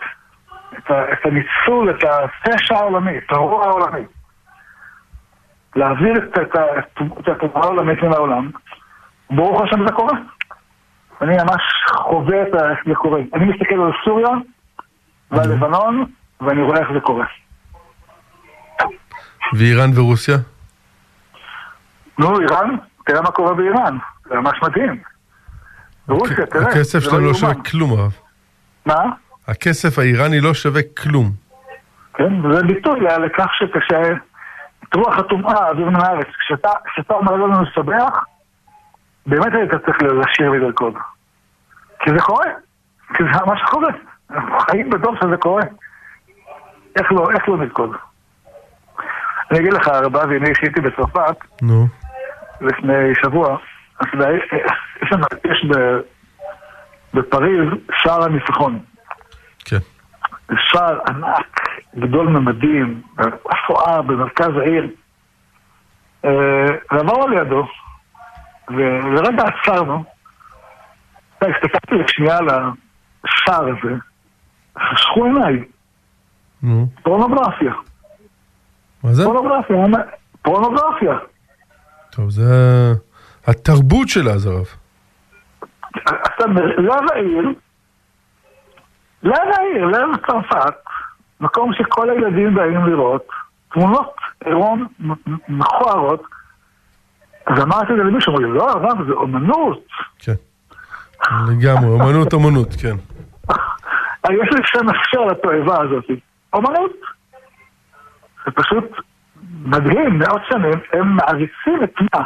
[0.78, 4.06] את, ה, את הניצול, את הפשע העולמי, את הרוע העולמי.
[5.76, 6.80] להעביר את, את, ה-
[7.20, 8.50] את התופעה העולמית מן העולם,
[9.30, 10.14] ברוך השם זה קורה.
[11.22, 11.62] אני ממש
[11.96, 13.22] חווה את איך זה קורה.
[13.34, 14.28] אני מסתכל על סוריה
[15.32, 16.06] ועל לבנון,
[16.42, 17.26] ואני רואה איך זה קורה.
[19.54, 20.36] ואיראן ורוסיה?
[22.20, 23.98] נו, איראן, תראה מה קורה באיראן,
[24.30, 25.02] זה ממש מדהים.
[26.10, 27.34] רוסיה, תראה, הכסף שלהם לא יאומן.
[27.38, 28.12] שווה כלום, הרב.
[28.86, 29.04] מה?
[29.52, 31.32] הכסף האיראני לא שווה כלום.
[32.14, 33.88] כן, וזה ביטוי לכך שכש...
[34.90, 36.28] את רוח הטומאה, אוויר מן הארץ,
[36.88, 38.24] כשאתה, אומר לנו לשבח,
[39.26, 40.94] באמת היית צריך לשיר ולרקוד.
[42.00, 42.46] כי זה קורה.
[43.14, 43.90] כי זה ממש קורה.
[44.32, 45.64] אנחנו חיים בדור שזה קורה.
[46.96, 47.90] איך לא, איך לא נרקוד?
[49.52, 51.88] אני אגיד לך, הרב אבי, אני שהייתי בצרפת נו,
[52.62, 53.58] לפני שבוע,
[54.00, 54.08] אז
[55.04, 56.00] יש לנו, יש ב-
[57.14, 58.80] בפריז שער הניצחון.
[59.66, 59.78] כן.
[60.50, 64.88] זה שער ענק, גדול ממדים, מפואר במרכז העיר.
[66.26, 67.68] אה, ועברנו לידו,
[68.70, 70.04] ולרגע עצרנו,
[71.42, 73.96] הסתכלתי לשנייה על השער הזה,
[74.80, 75.64] חשכו עיניי,
[76.64, 76.88] נו.
[77.04, 77.74] פורנוגרפיה.
[79.04, 79.24] מה זה?
[79.24, 79.78] פורנוגרפיה,
[80.42, 81.18] פורנוגרפיה.
[82.10, 82.44] טוב, זה
[83.48, 84.66] התרבות של אז, הרב.
[85.92, 86.46] אתה
[86.78, 87.54] לב העיר,
[89.24, 90.76] לב העיר, לב צרפת,
[91.42, 93.28] מקום שכל הילדים באים לראות,
[93.74, 94.88] תמונות עירום
[95.50, 96.24] מכוערות.
[97.46, 99.88] אז אמרתי זה למישהו, אמר לי, לא, הרב, זה אומנות.
[100.20, 100.34] כן.
[101.48, 102.96] לגמרי, אומנות, אומנות, כן.
[104.42, 106.06] יש לי שם אפשר לתועבה הזאת.
[106.54, 106.92] אומנות.
[108.46, 108.84] זה פשוט
[109.66, 112.26] מדהים, מאות שנים, הם מעריצים את מה?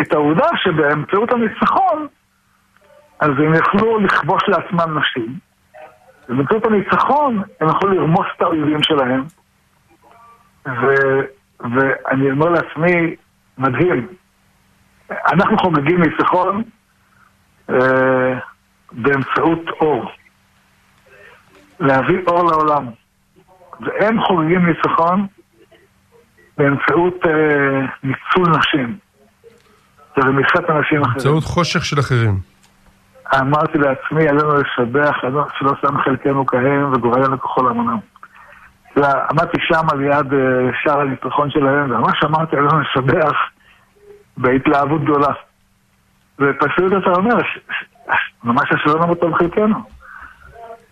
[0.00, 2.06] את העובדה שבאמצעות הניצחון,
[3.20, 5.38] אז הם יכלו לכבוש לעצמם נשים,
[6.32, 9.24] ובאמצעות הניצחון הם יכלו לרמוס את האויבים שלהם.
[10.66, 10.86] ו,
[11.60, 13.16] ואני אומר לעצמי,
[13.58, 14.06] מדהים.
[15.10, 16.62] אנחנו חוגגים ניצחון
[17.70, 18.38] אה,
[18.92, 20.10] באמצעות אור.
[21.80, 22.86] להביא אור לעולם.
[23.80, 25.26] והם חוגגים ניצחון
[26.58, 28.98] באמצעות אה, ניצול נשים.
[30.16, 31.14] ורמיסת אנשים אחרים.
[31.14, 32.51] באמצעות חושך של אחרים.
[33.40, 37.98] אמרתי לעצמי, עלינו לשבח, עלינו שלא שם חלקנו כהם וגורלנו ככל עמונם.
[38.96, 43.36] לא, עמדתי שם ליד אה, שער הניצחון שלהם, וממש אמרתי עלינו לשבח
[44.36, 45.32] בהתלהבות גדולה.
[46.38, 47.36] ופשוט אתה אומר,
[48.44, 49.76] ממש השלום המוטב חלקנו.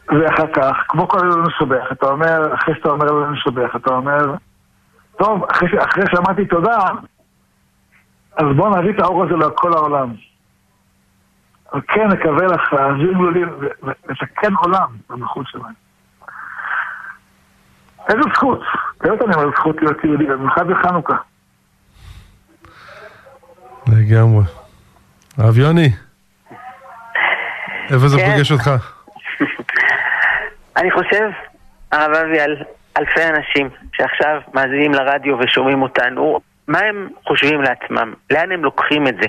[0.09, 4.35] ואחר כך, כמו כל עלינו לשבח, אתה אומר, אחרי שאתה אומר עלינו לשבח, אתה אומר,
[5.19, 6.79] טוב, אחרי, אחרי שאמרתי תודה,
[8.37, 10.15] אז בואו נביא את האור הזה לכל העולם.
[11.89, 13.49] כן נקווה לך להעביר גלולים
[13.83, 15.73] ולתקן עולם במלכות שלהם.
[18.09, 18.61] איזה זכות,
[19.01, 21.15] באמת אני אומר זכות להיות יהודי, במיוחד בחנוכה.
[23.87, 24.45] לגמרי.
[25.39, 25.89] הרב יוני,
[27.93, 28.33] איפה זה כן.
[28.33, 28.71] פוגש אותך?
[30.77, 31.31] אני חושב,
[31.93, 32.57] הרב אבי, על
[32.97, 38.15] אלפי אנשים שעכשיו מאזינים לרדיו ושומעים אותנו, מה הם חושבים לעצמם?
[38.31, 39.27] לאן הם לוקחים את זה?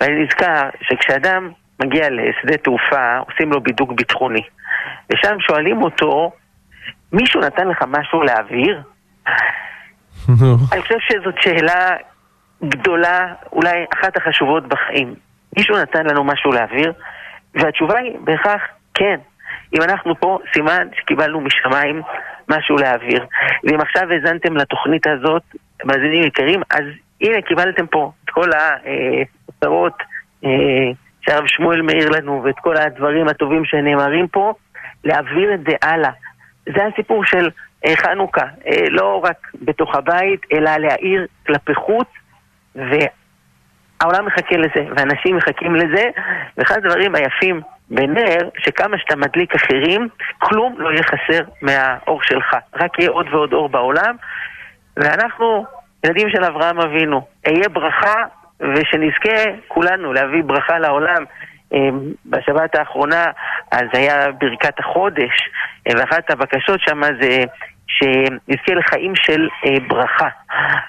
[0.00, 1.50] ואני נזכר שכשאדם
[1.82, 4.42] מגיע לשדה תעופה, עושים לו בידוק ביטחוני.
[5.12, 6.32] ושם שואלים אותו,
[7.12, 8.82] מישהו נתן לך משהו להעביר?
[10.72, 11.96] אני חושב שזאת שאלה
[12.64, 15.14] גדולה, אולי אחת החשובות בחיים.
[15.56, 16.92] מישהו נתן לנו משהו להעביר?
[17.54, 18.62] והתשובה היא בהכרח
[18.94, 19.16] כן.
[19.74, 22.02] אם אנחנו פה, סימן שקיבלנו משמיים
[22.48, 23.26] משהו להעביר.
[23.64, 25.42] ואם עכשיו האזנתם לתוכנית הזאת,
[25.84, 26.84] מאזינים יקרים, אז
[27.20, 30.50] הנה קיבלתם פה את כל הכותרות אה,
[31.20, 34.52] שהרב שמואל מאיר לנו ואת כל הדברים הטובים שנאמרים פה,
[35.04, 36.10] להעביר את זה הלאה.
[36.66, 37.50] זה הסיפור של
[37.86, 42.08] אה, חנוכה, אה, לא רק בתוך הבית, אלא להאיר כלפי חוץ,
[42.74, 46.04] והעולם מחכה לזה, ואנשים מחכים לזה,
[46.56, 52.98] ואחד הדברים היפים בנר, שכמה שאתה מדליק אחרים, כלום לא יהיה חסר מהאור שלך, רק
[52.98, 54.16] יהיה עוד ועוד אור בעולם,
[54.96, 55.64] ואנחנו
[56.06, 58.14] ילדים של אברהם אבינו, אהיה ברכה,
[58.60, 61.24] ושנזכה כולנו להביא ברכה לעולם.
[61.74, 61.88] אה,
[62.26, 63.24] בשבת האחרונה
[63.72, 65.50] אז היה ברכת החודש,
[65.88, 67.44] אה, ואחת הבקשות שם זה
[67.86, 70.28] שנזכה לחיים של אה, ברכה.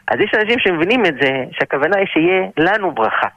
[0.07, 3.27] אז יש אנשים שמבינים את זה, שהכוונה היא שיהיה לנו ברכה.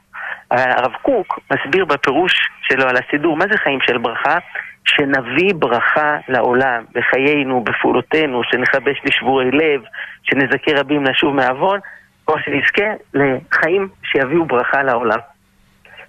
[0.51, 4.37] הרב קוק מסביר בפירוש שלו על הסידור, מה זה חיים של ברכה?
[4.85, 9.81] שנביא ברכה לעולם, בחיינו, בפעולותינו, שנכבש לשבורי לב,
[10.23, 11.79] שנזכה רבים לשוב מעוון,
[12.27, 12.83] או שנזכה
[13.13, 15.19] לחיים שיביאו ברכה לעולם.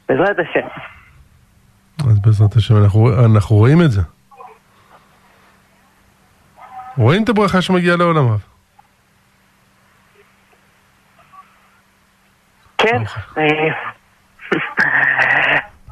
[0.09, 0.67] בעזרת השם.
[2.11, 4.03] אז בעזרת השם, אנחנו, אנחנו רואים את זה.
[6.99, 8.45] רואים את הברכה שמגיעה לעולם רב.
[12.79, 13.03] כן.
[13.39, 13.75] אה,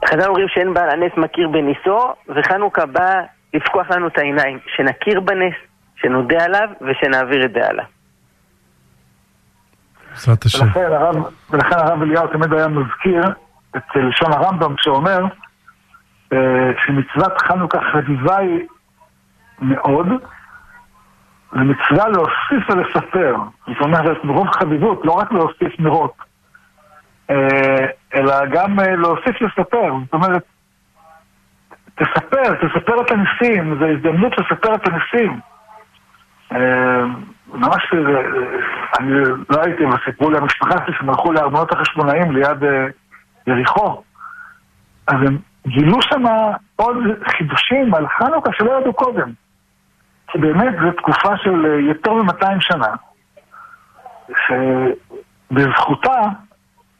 [0.08, 3.22] חז"ל אומרים שאין בעל הנס מכיר בניסו, וחנוכה בא
[3.54, 5.54] לפקוח לנו את העיניים, שנכיר בנס,
[5.96, 7.84] שנודה עליו ושנעביר את זה הלאה.
[10.14, 10.64] בעזרת השם.
[10.64, 11.16] ולכן הרב,
[11.50, 13.22] ולכן הרב אליהו תמיד היה מזכיר
[13.76, 15.18] את לשון הרמב"ם שאומר
[16.32, 18.60] אה, שמצוות חנוכה חביבה היא
[19.60, 20.06] מאוד,
[21.52, 23.36] ומצווה להוסיף ולספר.
[23.66, 26.14] זאת אומרת, מרוב חביבות, לא רק להוסיף נרות,
[27.30, 29.92] אה, אלא גם אה, להוסיף לספר.
[30.04, 30.42] זאת אומרת,
[31.94, 35.40] תספר, תספר את הניסים, זו הזדמנות לספר את הניסים.
[37.54, 37.98] אה, ממש, אה,
[39.00, 39.10] אני
[39.50, 42.86] לא הייתי, אבל סיפרו לי המשפחה שלי שהם הלכו לארמונות החשבונאים ליד אה,
[43.46, 44.02] יריחו.
[45.06, 46.22] אז הם גילו שם
[46.76, 46.96] עוד
[47.36, 49.32] חידושים על חנוכה שלא ידעו קודם.
[50.28, 52.94] כי באמת זו תקופה של אה, יותר מ-200 שנה,
[54.46, 56.20] שבזכותה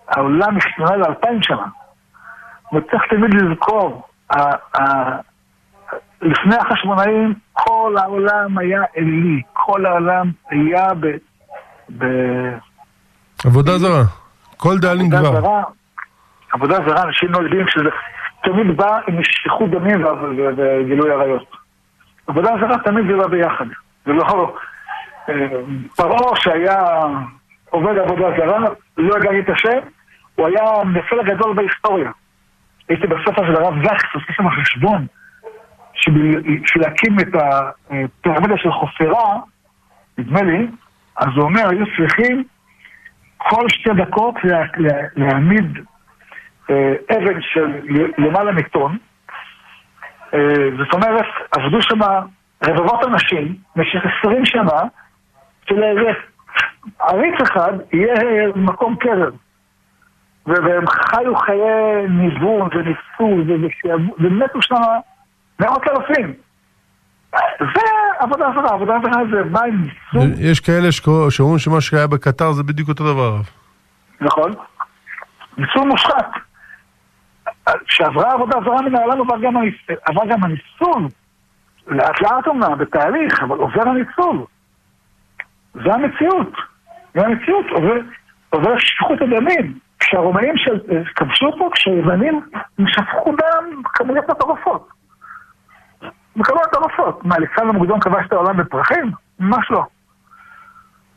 [0.09, 1.67] העולם השתנה לאלפיים שנה.
[2.73, 4.09] וצריך תמיד לזכור,
[6.23, 11.07] לפני החשמונאים כל העולם היה אלי, כל העולם היה ב...
[11.99, 12.59] ב-
[13.45, 14.03] עבודה זרה.
[14.57, 15.41] כל דאלים עבודה כבר.
[15.41, 15.63] זרה,
[16.53, 17.89] עבודה זרה, אנשים לא יודעים שזה
[18.43, 20.05] תמיד בא עם שפיכות דמים
[20.57, 21.57] וגילוי עריות.
[22.27, 23.65] עבודה זרה תמיד זה בא ביחד.
[24.07, 24.57] זה לא...
[25.29, 25.35] אה,
[25.97, 26.83] פרעה שהיה
[27.71, 28.59] עובד עבודה זרה,
[28.97, 29.79] לא ידע את השם,
[30.35, 32.11] הוא היה המפל הגדול בהיסטוריה.
[32.89, 35.07] הייתי בספר של הרב זקס, עושה שם חשבון,
[35.95, 39.41] שבשביל בשביל להקים את הפירמידה של חופרה,
[40.19, 40.67] נדמה לי,
[41.17, 42.45] אז הוא אומר, היו צריכים
[43.37, 45.79] כל שתי דקות לה, לה, להעמיד
[46.71, 47.67] אה, אבן של
[48.19, 48.97] למעלה מטון.
[50.35, 50.39] אה,
[50.79, 52.01] זאת אומרת, עבדו שם
[52.65, 54.81] רבבות אנשים במשך עשרים שנה,
[55.69, 56.11] שלאיזה
[57.01, 58.15] עריץ אחד יהיה
[58.57, 59.35] מקום קרב.
[60.47, 63.45] והם חיו חיי ניוון וניסוי
[64.19, 64.75] ומתו שם
[65.61, 66.44] מאות אלפים.
[67.59, 67.81] זה
[68.19, 70.93] עבודה זרה, עבודה זרה זה ניסוי, יש כאלה
[71.31, 73.41] שאומרים שמה שהיה בקטר זה בדיוק אותו דבר.
[74.21, 74.53] נכון?
[75.59, 76.31] ניסוי מושחת.
[77.87, 81.09] כשעברה עבודה זרה מן העולם עבר גם, הניסוי.
[81.87, 84.45] לאט לאט אומנם, בתהליך, אבל עובר הניצול.
[85.75, 86.53] זה המציאות.
[87.15, 87.95] זה המציאות, עובר,
[88.51, 89.79] עובר שפיכות הדמים.
[90.01, 90.79] כשהרומאים של,
[91.15, 92.41] כבשו פה, כשהיוונים
[92.87, 94.89] שפכו דם כמויות מטורפות.
[96.37, 97.25] בכמויות מטורפות.
[97.25, 99.13] מה, אלכסנדר מוקדון כבש את העולם בפרחים?
[99.41, 99.85] ממש לא.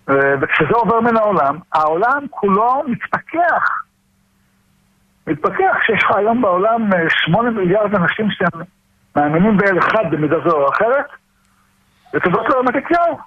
[0.09, 3.84] אה, וכשזה עובר מן העולם, העולם כולו מתפכח.
[5.28, 8.61] מתפכח שיש לך היום בעולם אה, שמונה מיליארד אנשים שהם
[9.15, 11.05] מאמינים באל אחד במידה זו או אחרת,
[12.13, 13.18] ותודות לו מתתיהו.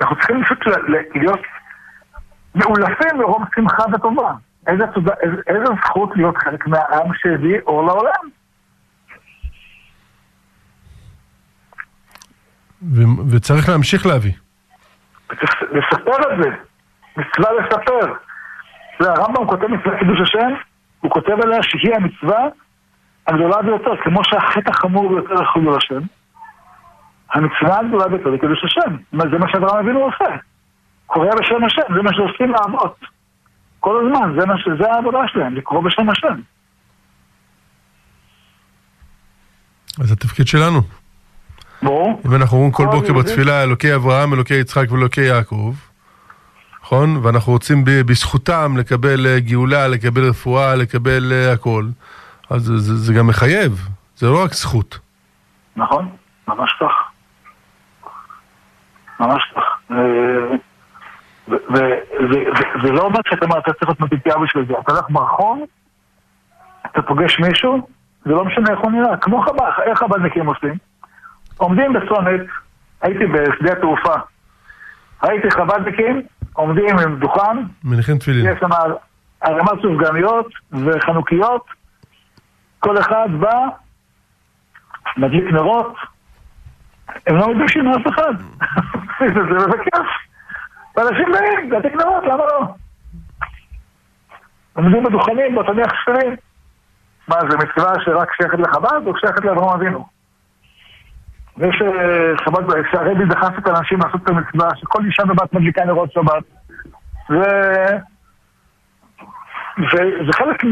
[0.00, 0.58] אנחנו צריכים פשוט
[1.14, 1.40] להיות
[2.54, 4.32] מאולפים מרוב שמחה וטובה.
[4.66, 4.84] איזה,
[5.22, 8.28] איזה, איזה זכות להיות חלק מהעם שהביא אור לעולם.
[12.92, 14.32] ו- וצריך להמשיך להביא.
[15.72, 16.50] לספר את זה.
[17.16, 18.12] מצווה לספר.
[19.00, 20.54] הרמב"ם כותב מצווה קידוש השם,
[21.00, 22.38] הוא כותב עליה שהיא המצווה
[23.26, 26.00] הגדולה ביותר, כמו שהחטא החמור ביותר לחילול השם.
[27.34, 28.96] המצווה הגדולה ביותר זה קידוש השם.
[29.12, 30.36] זה מה שאברהם אבינו עושה.
[31.06, 32.98] קורא בשם השם, זה מה שעושים לאבות.
[33.80, 36.40] כל הזמן, זה, מה, זה העבודה שלהם, לקרוא בשם השם.
[40.00, 41.03] אז התפקיד שלנו.
[41.84, 42.20] ברור.
[42.26, 45.74] אם אנחנו אומרים כל בוקר בתפילה, אלוקי אברהם, אלוקי יצחק ואלוקי יעקב,
[46.82, 47.20] נכון?
[47.22, 51.84] ואנחנו רוצים בזכותם לקבל אה, גאולה, לקבל רפואה, לקבל אה, הכל,
[52.50, 54.98] אז זה, זה, גם מחייב, זה לא רק זכות.
[55.76, 56.08] נכון,
[56.48, 56.92] ממש כך.
[59.20, 59.62] ממש כך.
[59.90, 60.56] אה,
[61.48, 64.74] וזה לא אומר שאתה אומר, אתה צריך להיות מתיתיהו בשביל זה.
[64.80, 65.64] אתה הולך ברחוב,
[66.86, 67.88] אתה פוגש מישהו,
[68.24, 69.16] זה לא משנה איך הוא נראה.
[69.16, 70.74] כמו חב"ד, איך חב"דניקים עושים?
[71.56, 72.40] עומדים בצומת,
[73.02, 74.14] הייתי בשדה התעופה,
[75.22, 78.52] ראיתי חב"דניקים, עומדים עם דוכן, מניחים תפילין.
[78.52, 78.68] יש שם
[79.40, 81.66] ערימת סופגניות וחנוכיות,
[82.78, 83.66] כל אחד בא,
[85.16, 85.94] מדליק נרות,
[87.26, 88.34] הם לא מתביישים מאף אחד.
[89.70, 90.06] זה כיף.
[90.96, 92.66] ואנשים באים, להדליק נרות, למה לא?
[94.72, 96.36] עומדים בדוכנים, בתניח ספרים.
[97.28, 100.13] מה, זה מצווה שרק שייכת לחב"ד או שייכת לאברהם אבינו?
[101.58, 101.82] ויש
[102.44, 106.44] חב"ד, שהרבי דחף את האנשים לעשות את המצווה, שכל אישה בבת מדליקה נרות שבת.
[107.30, 107.34] ו...
[109.78, 110.64] וזה חלק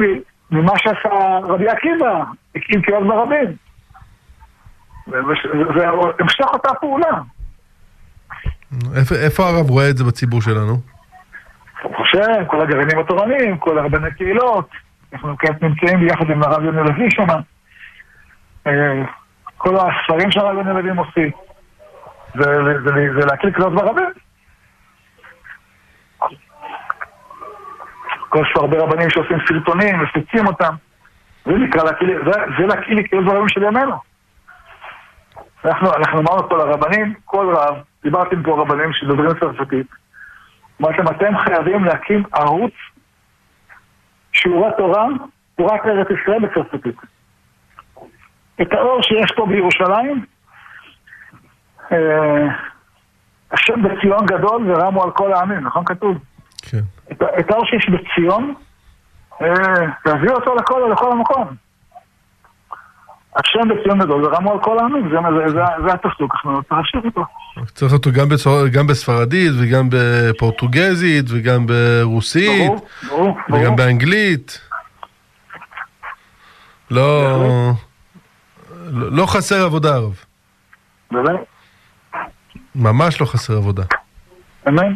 [0.50, 2.24] ממה שעשה רבי עקיבא,
[2.56, 3.56] הקים קריאות ברבים.
[5.06, 7.20] והמשך אותה פעולה.
[8.96, 10.76] איפה, איפה הרב רואה את זה בציבור שלנו?
[11.82, 14.70] הוא חושב, כל הגרעינים התורניים, כל הרבני קהילות,
[15.12, 17.26] אנחנו נמצאים ביחד עם הרב יוני לוי שם.
[19.62, 21.30] כל הספרים שהרב יוני לוי מוציא.
[22.34, 24.10] זה להקליל קריאות ברבים.
[28.34, 30.74] יש הרבה רבנים שעושים סרטונים, מפיצים אותם.
[31.44, 32.18] זה נקרא להקליל,
[32.58, 33.96] זה להקליל קריאות ברבים של ימינו.
[35.64, 39.86] אנחנו, אנחנו אמרנו פה לרבנים, כל רב, דיברתי עם פה רבנים שדוברים צרפתית,
[40.80, 42.72] אמרתם, אתם חייבים להקים ערוץ
[44.32, 45.06] שיעורי תורה,
[45.56, 46.96] הוא רק לארץ ישראל בצרפתית.
[48.60, 50.24] את האור שיש פה בירושלים,
[51.92, 52.48] אה,
[53.52, 56.16] השם בציון גדול ורמו על כל העמים, נכון כתוב?
[56.62, 56.80] כן.
[57.12, 58.54] את, את האור שיש בציון,
[59.42, 59.46] אה,
[60.06, 61.46] להביא אותו לכל, לכל המקום.
[63.36, 67.04] השם בציון גדול ורמו על כל העמים, זה, זה, זה, זה הפסוק, אנחנו צריכים להמשיך
[67.04, 67.24] אותו.
[67.74, 68.68] צריך אותו גם, בצור...
[68.68, 73.76] גם בספרדית וגם בפורטוגזית וגם ברוסית ברור, ברור, וגם ברור.
[73.76, 74.60] באנגלית.
[76.90, 77.72] לא,
[78.92, 80.24] לא, לא חסר עבודה הרב,
[81.10, 81.40] באמת,
[82.74, 83.82] ממש לא חסר עבודה.
[84.68, 84.94] אמן.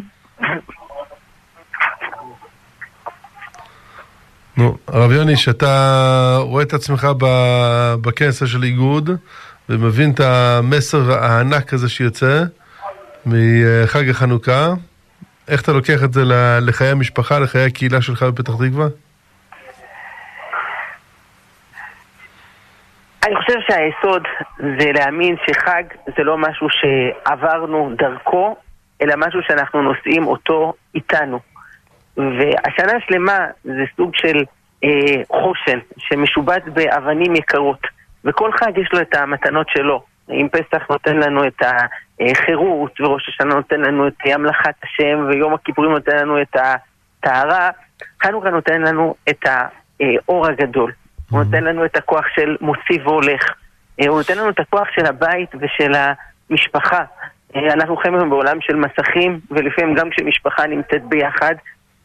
[4.57, 7.07] נו, הרב יוני, שאתה רואה את עצמך
[8.01, 9.09] בכנס של איגוד
[9.69, 12.43] ומבין את המסר הענק הזה שיוצא
[13.25, 14.73] מחג החנוכה,
[15.47, 16.23] איך אתה לוקח את זה
[16.61, 18.87] לחיי המשפחה, לחיי הקהילה שלך בפתח תקווה?
[23.27, 24.23] אני חושב שהיסוד
[24.59, 25.83] זה להאמין שחג
[26.17, 28.55] זה לא משהו שעברנו דרכו,
[29.01, 31.39] אלא משהו שאנחנו נושאים אותו איתנו.
[32.17, 34.43] והשנה שלמה זה סוג של
[34.83, 37.79] אה, חושן שמשובץ באבנים יקרות,
[38.25, 40.03] וכל חג יש לו את המתנות שלו.
[40.29, 41.61] אם פסח נותן לנו את
[42.19, 47.69] החירות, וראש השנה נותן לנו את המלאכת השם, ויום הכיפורים נותן לנו את הטהרה,
[48.23, 50.91] חנוכה נותן לנו את האור הגדול.
[51.29, 53.43] הוא נותן לנו את הכוח של מוסיף והולך.
[54.01, 55.91] אה, הוא נותן לנו את הכוח של הבית ושל
[56.49, 57.03] המשפחה.
[57.55, 61.55] אה, אנחנו חיים היום בעולם של מסכים, ולפעמים גם כשמשפחה נמצאת ביחד,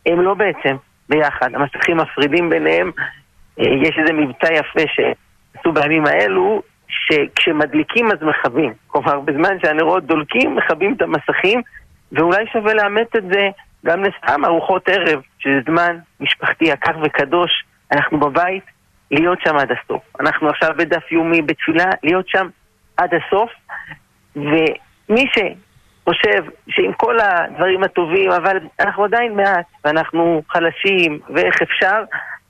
[0.07, 0.77] הם לא בעצם
[1.09, 1.55] ביחד.
[1.55, 2.91] המסכים מפרידים ביניהם.
[3.61, 8.73] אה, יש איזה מבצע יפה שעשו בימים האלו, שכשמדליקים אז מכבים.
[8.87, 11.63] כלומר, בזמן שהנרות דולקים, מכבים את המסכים,
[12.13, 13.49] ואולי שווה לאמץ את זה
[13.87, 17.65] גם לסתם ארוחות ערב, שזה זמן משפחתי יקר וקדוש.
[17.93, 18.65] אנחנו בבית,
[19.13, 20.03] להיות שם עד הסוף.
[20.21, 22.49] אנחנו עכשיו בדף יומי בתפילה, להיות שם
[22.97, 23.51] עד הסוף.
[24.37, 32.03] ומי שחושב שעם כל הדברים הטובים, אבל אנחנו עדיין מעט, ואנחנו חלשים, ואיך אפשר,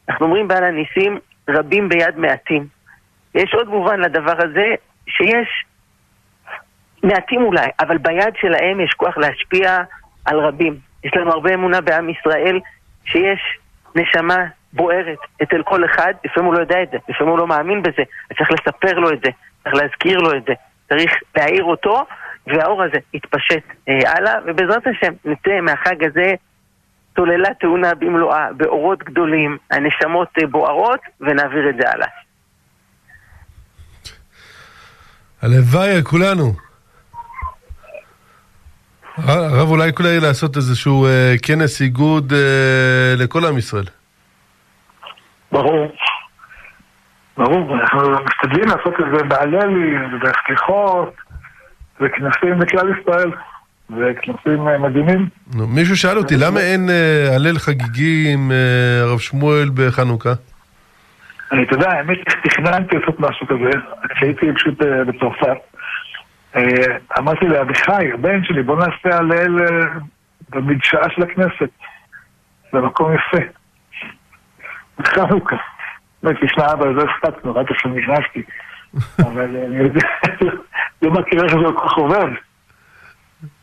[0.09, 2.67] אנחנו אומרים בעל הניסים רבים ביד מעטים.
[3.35, 4.75] יש עוד מובן לדבר הזה,
[5.09, 5.65] שיש
[7.03, 9.79] מעטים אולי, אבל ביד שלהם יש כוח להשפיע
[10.25, 10.77] על רבים.
[11.05, 12.61] יש לנו הרבה אמונה בעם ישראל
[13.05, 13.59] שיש
[13.95, 17.83] נשמה בוערת אצל כל אחד, לפעמים הוא לא יודע את זה, לפעמים הוא לא מאמין
[17.83, 18.03] בזה,
[18.39, 19.31] צריך לספר לו את זה,
[19.63, 20.53] צריך להזכיר לו את זה,
[20.89, 22.05] צריך להעיר אותו,
[22.47, 26.35] והאור הזה יתפשט אה, הלאה, ובעזרת השם נצא מהחג הזה
[27.17, 32.09] סוללה תאונה במלואה, באורות גדולים, הנשמות אה, בוערות, ונעביר את זה הלאה.
[35.43, 36.53] הלוואי כולנו.
[39.17, 43.85] הרב, אולי כולי לעשות איזשהו אה, כנס איגוד אה, לכל עם ישראל.
[45.53, 45.93] ברור.
[47.37, 51.15] ברור, אנחנו משתדלים לעשות את זה בהללי, ובסליחות,
[52.01, 53.31] וכנסים לכלל ישראל,
[53.91, 55.29] וכנסים אה, מדהימים.
[55.55, 60.33] נו, מישהו שאל אותי, למה אין אה, הלל חגיגי עם אה, הרב שמואל בחנוכה?
[61.53, 63.71] אני, אתה יודע, האמת שתכננתי לעשות משהו כזה,
[64.15, 65.59] כשהייתי פשוט אה, בצרפת.
[66.57, 69.87] אה, אמרתי לאביחי, הבן שלי, בוא נעשה הלל אה,
[70.51, 71.71] במדשאה של הכנסת.
[72.73, 73.45] זה מקום יפה.
[75.03, 75.57] בחנוכה.
[76.23, 78.43] באמת, תשמע, אבא, לא הספקנו, רק עכשיו נכנסתי.
[79.29, 80.07] אבל אני יודע,
[81.03, 82.27] לא מכיר איך זה כל כך עובד.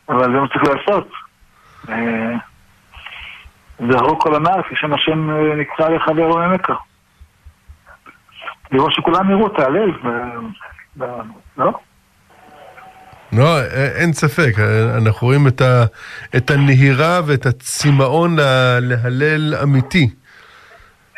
[0.09, 1.09] אבל זה מה שצריך לעשות.
[1.89, 2.35] אה,
[3.91, 6.73] זהרו כל הנער, כשם השם אה, נקרא לחבר עמקה.
[8.71, 9.91] לראות שכולם יראו את ההלל,
[11.57, 11.71] לא?
[13.33, 13.61] לא,
[13.95, 15.85] אין ספק, אה, אנחנו רואים את, ה,
[16.37, 20.09] את הנהירה ואת הצמאון לה- להלל אמיתי.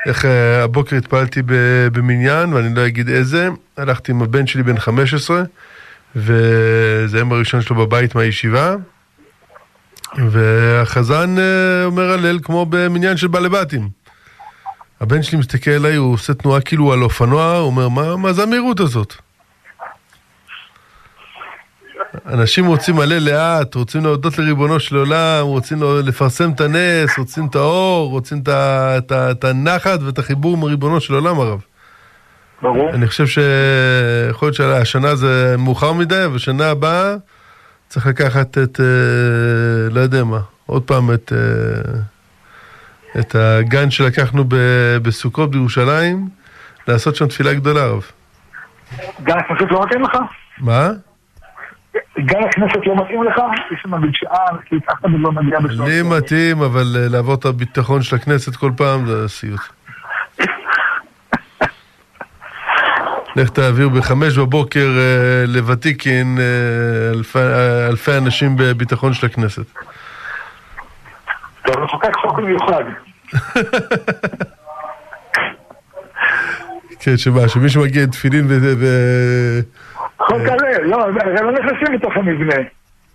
[0.06, 4.80] איך אה, הבוקר התפללתי ב- במניין, ואני לא אגיד איזה, הלכתי עם הבן שלי בן
[4.80, 5.44] 15,
[6.16, 8.76] וזה היום הראשון שלו בבית מהישיבה,
[10.30, 13.90] והחזן אה, אומר הלל כמו במניין של בעלי בתים.
[15.02, 18.44] הבן שלי מסתכל עליי, הוא עושה תנועה כאילו על אופנוע, הוא אומר, מה, מה זה
[18.44, 19.16] המהירות הזאת?
[22.26, 27.56] אנשים רוצים מלא לאט, רוצים להודות לריבונו של עולם, רוצים לפרסם את הנס, רוצים את
[27.56, 28.42] האור, רוצים
[29.12, 31.62] את הנחת ואת החיבור עם ריבונו של עולם הרב.
[32.62, 32.90] ברור.
[32.90, 37.16] אני חושב שיכול להיות שהשנה זה מאוחר מדי, אבל שנה הבאה
[37.88, 42.00] צריך לקחת את, אה, לא יודע מה, עוד פעם את, אה,
[43.20, 46.30] את הגן שלקחנו ב- בסוכות בירושלים,
[46.88, 48.04] לעשות שם תפילה גדולה הרב.
[49.24, 50.18] גן הכנסת לא מתאים לך?
[50.58, 50.90] מה?
[52.20, 53.36] גן הכנסת לא מתאים לך?
[53.72, 55.88] יש שם מדשאה, כי אף אחד לא מגיע בשעות.
[55.88, 59.60] לי מתאים, אבל אה, לעבור את הביטחון של הכנסת כל פעם זה סיוט.
[63.36, 67.12] לך תעביר בחמש בבוקר אה, לוותיקין אה,
[67.90, 69.66] אלפי, אנשים בביטחון של הכנסת.
[71.66, 72.84] טוב, נחוקק חוק מיוחד.
[77.04, 78.48] כן, שמה, שמישהו מגיע עם תפילין
[80.28, 82.56] חוק הלל, לא, הם לא נכנסים לתוך המבנה.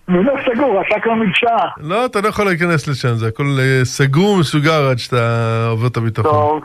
[0.08, 1.68] מבנה סגור, אתה כבר מדשאה.
[1.76, 5.96] לא, אתה לא יכול להיכנס לשם, זה הכל אה, סגור ומסוגר עד שאתה עובר את
[5.96, 6.32] הביטחון.
[6.32, 6.62] טוב.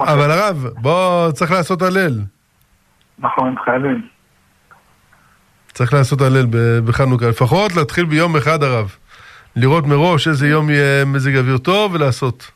[0.00, 2.20] אבל, הרב, בוא, צריך לעשות הלל.
[3.18, 4.02] נכון, חייבים.
[5.72, 6.46] צריך לעשות הלל
[6.84, 8.96] בחנוכה, לפחות להתחיל ביום אחד הרב.
[9.56, 12.50] לראות מראש איזה יום יהיה מזג אוויר טוב ולעשות.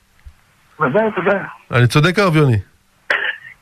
[0.81, 1.39] ודאי, ודאי.
[1.73, 2.59] אני צודק הרב יוני?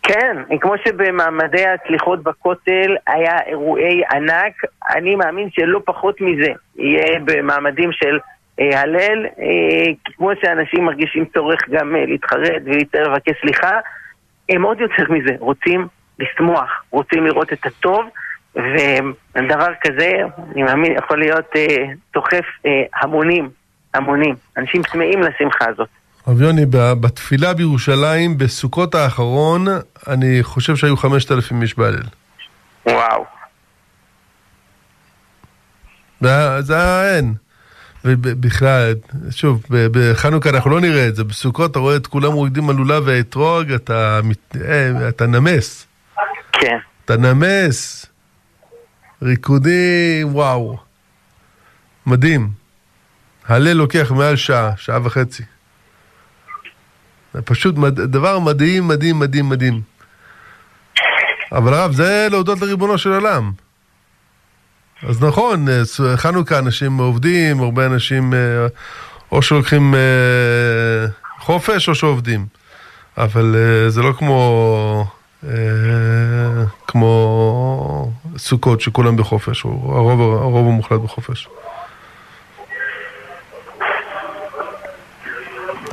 [0.08, 4.52] כן, כמו שבמעמדי הסליחות בכותל היה אירועי ענק,
[4.94, 8.18] אני מאמין שלא פחות מזה יהיה במעמדים של
[8.60, 13.70] אה, הלל, אה, כמו שאנשים מרגישים צורך גם אה, להתחרט ולבקש סליחה,
[14.48, 15.86] הם עוד יותר מזה, רוצים
[16.18, 18.04] לשמוח, רוצים לראות את הטוב,
[18.56, 20.12] ודבר כזה,
[20.52, 21.84] אני מאמין, יכול להיות אה,
[22.14, 23.48] דוחף אה, המונים,
[23.94, 24.34] המונים.
[24.56, 25.88] אנשים צמאים לשמחה הזאת.
[26.26, 29.66] הרב יוני, בתפילה בירושלים, בסוכות האחרון,
[30.08, 32.02] אני חושב שהיו 5,000 איש בהלל.
[32.86, 33.24] וואו.
[36.60, 37.34] זה היה אין.
[38.04, 38.94] ובכלל,
[39.30, 43.02] שוב, בחנוכה אנחנו לא נראה את זה, בסוכות אתה רואה את כולם מורידים על לולב
[43.06, 44.20] ואתרוג, אתה,
[44.64, 45.86] אה, אתה נמס.
[46.52, 46.78] כן.
[47.04, 48.06] אתה נמס.
[49.22, 50.78] ריקודים, וואו.
[52.06, 52.50] מדהים.
[53.48, 55.42] הלל לוקח מעל שעה, שעה וחצי.
[57.44, 58.00] פשוט מד...
[58.00, 59.80] דבר מדהים, מדהים, מדהים, מדהים.
[61.52, 63.52] אבל הרב, זה להודות לריבונו של עולם.
[65.02, 68.66] אז נכון, אה, חנוכה אנשים עובדים, הרבה אנשים אה,
[69.32, 70.00] או שלוקחים אה,
[71.38, 72.46] חופש או שעובדים.
[73.18, 73.56] אבל
[73.88, 75.06] זה לא כמו,
[76.86, 81.48] כמו סוכות שכולם בחופש, הרוב, הרוב המוחלט בחופש.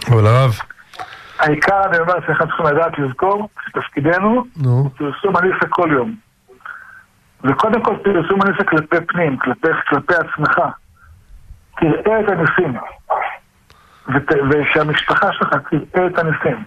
[0.07, 0.59] אבל הרב,
[1.43, 6.15] העיקר, אני אומר, שאנחנו צריכים לדעת לזכור, שתפקידנו נו, הוא פרסום הניסה כל יום.
[7.43, 10.59] וקודם כל פרסום הניסה כלפי פנים, כלפי, כלפי עצמך.
[11.79, 12.77] תראה את הניסים.
[14.15, 15.49] ות, ושהמשפחה שלך
[15.91, 16.63] תראה את הניסים.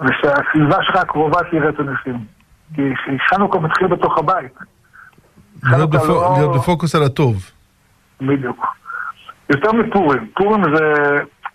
[0.00, 2.24] ושהסביבה שלך הקרובה תראה את הניסים.
[2.74, 2.82] כי
[3.30, 4.52] חנוכה מתחיל בתוך הבית.
[5.62, 7.50] להיות בפו- לא- להיות בפוקוס על הטוב.
[8.20, 8.66] בדיוק.
[9.50, 10.30] יותר מפורים.
[10.34, 10.92] פורים זה,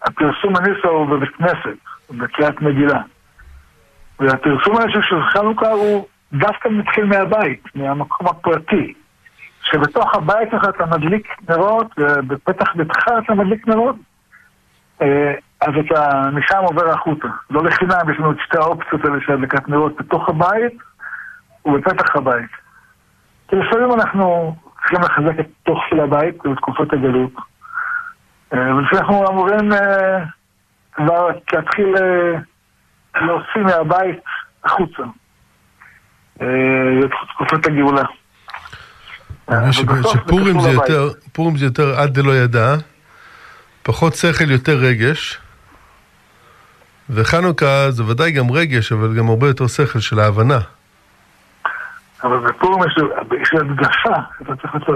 [0.03, 1.77] הפרסום הניסה הוא בבית כנסת,
[2.09, 3.01] בקריאת מגילה.
[4.19, 8.93] והפרסום הניסה של חנוכה הוא דווקא מתחיל מהבית, מהמקום הפרטי.
[9.63, 13.95] שבתוך הבית שלך אתה מדליק נרות, ובפתח ביתך אתה מדליק נרות,
[15.01, 17.27] אה, אז אתה משם עובר החוצה.
[17.49, 20.77] לא לחינם, יש לנו את שתי האופציות האלה של הדלקת נרות בתוך הבית
[21.65, 22.49] ובפתח הבית.
[23.47, 27.31] כי לפעמים אנחנו צריכים לחזק את תוך של הבית בתקופות הגלות.
[28.53, 30.23] אה, ולפעמים אנחנו אמורים אה,
[30.91, 32.39] כבר להתחיל אה,
[33.21, 34.19] להוציא מהבית
[34.63, 35.03] החוצה.
[36.41, 36.47] אה,
[37.01, 38.03] לתקופת הגאולה.
[40.01, 40.69] שפורים זה.
[40.69, 42.75] יותר, פורים זה יותר עד דלא ידע,
[43.83, 45.39] פחות שכל, יותר רגש.
[47.09, 50.59] וחנוכה זה ודאי גם רגש, אבל גם הרבה יותר שכל של ההבנה.
[52.23, 52.95] אבל בפורים יש
[53.41, 54.95] יש הדגשה, אתה צריך לעשות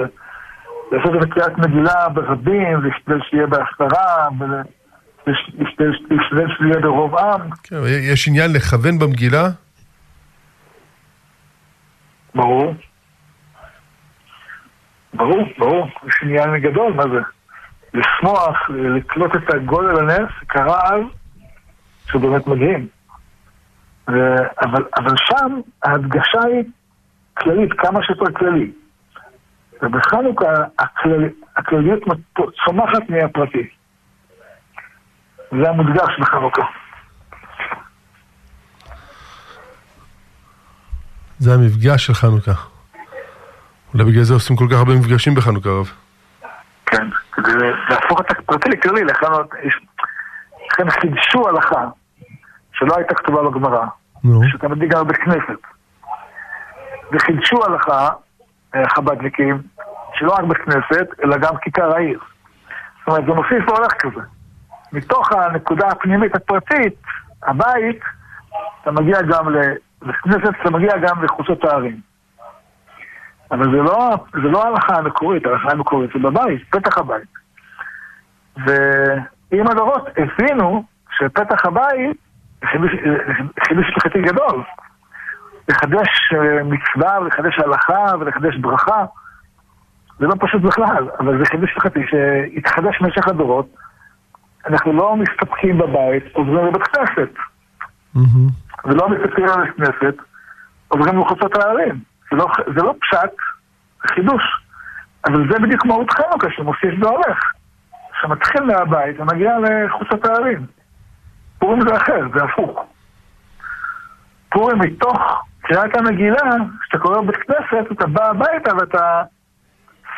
[0.96, 5.92] לעשות את קריאת מגילה ברבים, להשתדל שיהיה בהפטרה, ולהשתדל
[6.58, 7.76] שיהיה ברוב עם, כן,
[8.12, 9.50] יש עניין לכוון במגילה,
[12.36, 12.74] ברור.
[15.14, 17.20] ברור, ברור, יש עניין גדול, מה זה?
[17.94, 21.02] לשמוח, לקלוט את הגודל הנס, קרה אז,
[22.10, 22.88] שהוא באמת מדהים.
[24.08, 26.64] אבל, אבל שם ההדגשה היא
[27.34, 28.72] כללית, כמה שיותר כללי.
[29.86, 32.04] ובחנוכה הכלל, הכלליות
[32.66, 33.68] צומחת מהפרטי.
[35.52, 36.62] זה המודגש בחנוכה.
[41.40, 42.52] זה המפגש של חנוכה.
[43.94, 45.92] אולי בגלל זה עושים כל כך הרבה מפגשים בחנוכה, רב.
[46.86, 47.54] כן, כדי
[47.90, 51.88] להפוך את הפרטי לכללי, לכן חידשו הלכה
[52.74, 53.86] שלא הייתה כתובה בגמרא,
[54.52, 55.62] שאתה מדליק גם בבית כנסת.
[57.12, 58.10] וחידשו הלכה,
[58.76, 59.62] אה, חב"דניקים,
[60.16, 62.20] שלא רק בית כנסת, אלא גם כיכר העיר.
[63.00, 64.22] זאת אומרת, זה מוסיף והולך כזה.
[64.94, 66.94] מתוך הנקודה הפנימית הפרטית,
[67.44, 68.00] הבית,
[68.82, 72.00] אתה מגיע גם לבית כנסת, אתה מגיע גם לחוצות הערים.
[73.52, 77.28] אבל זה לא, זה לא ההלכה המקורית, ההלכה המקורית זה בבית, פתח הבית.
[78.58, 80.84] ועם הדורות הבינו
[81.18, 82.18] שפתח הבית
[83.68, 84.64] חידוש הלכתי גדול.
[85.70, 89.06] לחדש אה, מצווה, ולחדש הלכה, ולחדש ברכה.
[90.20, 93.68] זה לא פשוט בכלל, אבל זה חידוש הלכתי שהתחדש במשך הדורות.
[94.68, 97.30] אנחנו לא מסתפקים בבית, עוברים לבית כנסת.
[98.16, 98.50] מהמם.
[98.86, 100.16] ולא מסתכלים על הכנסת,
[100.88, 102.00] עוברים לחוצות הערים.
[102.32, 103.32] זה לא, זה לא פשט,
[104.02, 104.44] זה חידוש.
[105.26, 107.40] אבל זה בדיוק מהות חנוכה, שמוסיף והולך.
[108.22, 110.66] שמתחיל מהבית ומגיע לחוצות הערים.
[111.60, 112.86] פורים זה אחר, זה הפוך.
[114.50, 116.52] פורים מתוך קריאת המגילה,
[116.82, 119.24] כשאתה קורא בבית כנסת, אתה בא הביתה ואתה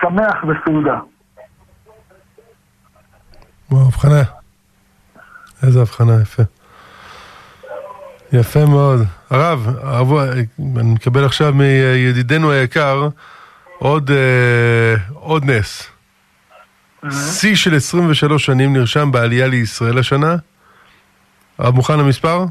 [0.02, 1.00] שמח בסעודה.
[3.72, 4.24] וואו, הבחנה.
[5.64, 6.44] איזה הבחנה, יפה.
[8.34, 9.00] יפה מאוד.
[9.30, 13.10] הרב, הרב, אני מקבל עכשיו מידידנו היקר
[13.80, 15.90] עוד, אה, עוד נס.
[17.12, 20.36] שיא של 23 שנים נרשם בעלייה לישראל השנה.
[21.58, 22.46] הרב מוכן למספר?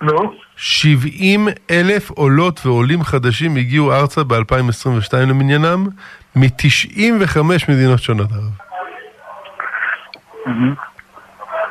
[0.00, 5.86] נו, 70 אלף עולות ועולים חדשים הגיעו ארצה ב-2022 למניינם,
[6.36, 7.38] מ-95
[7.68, 8.58] מדינות שונות, הרב.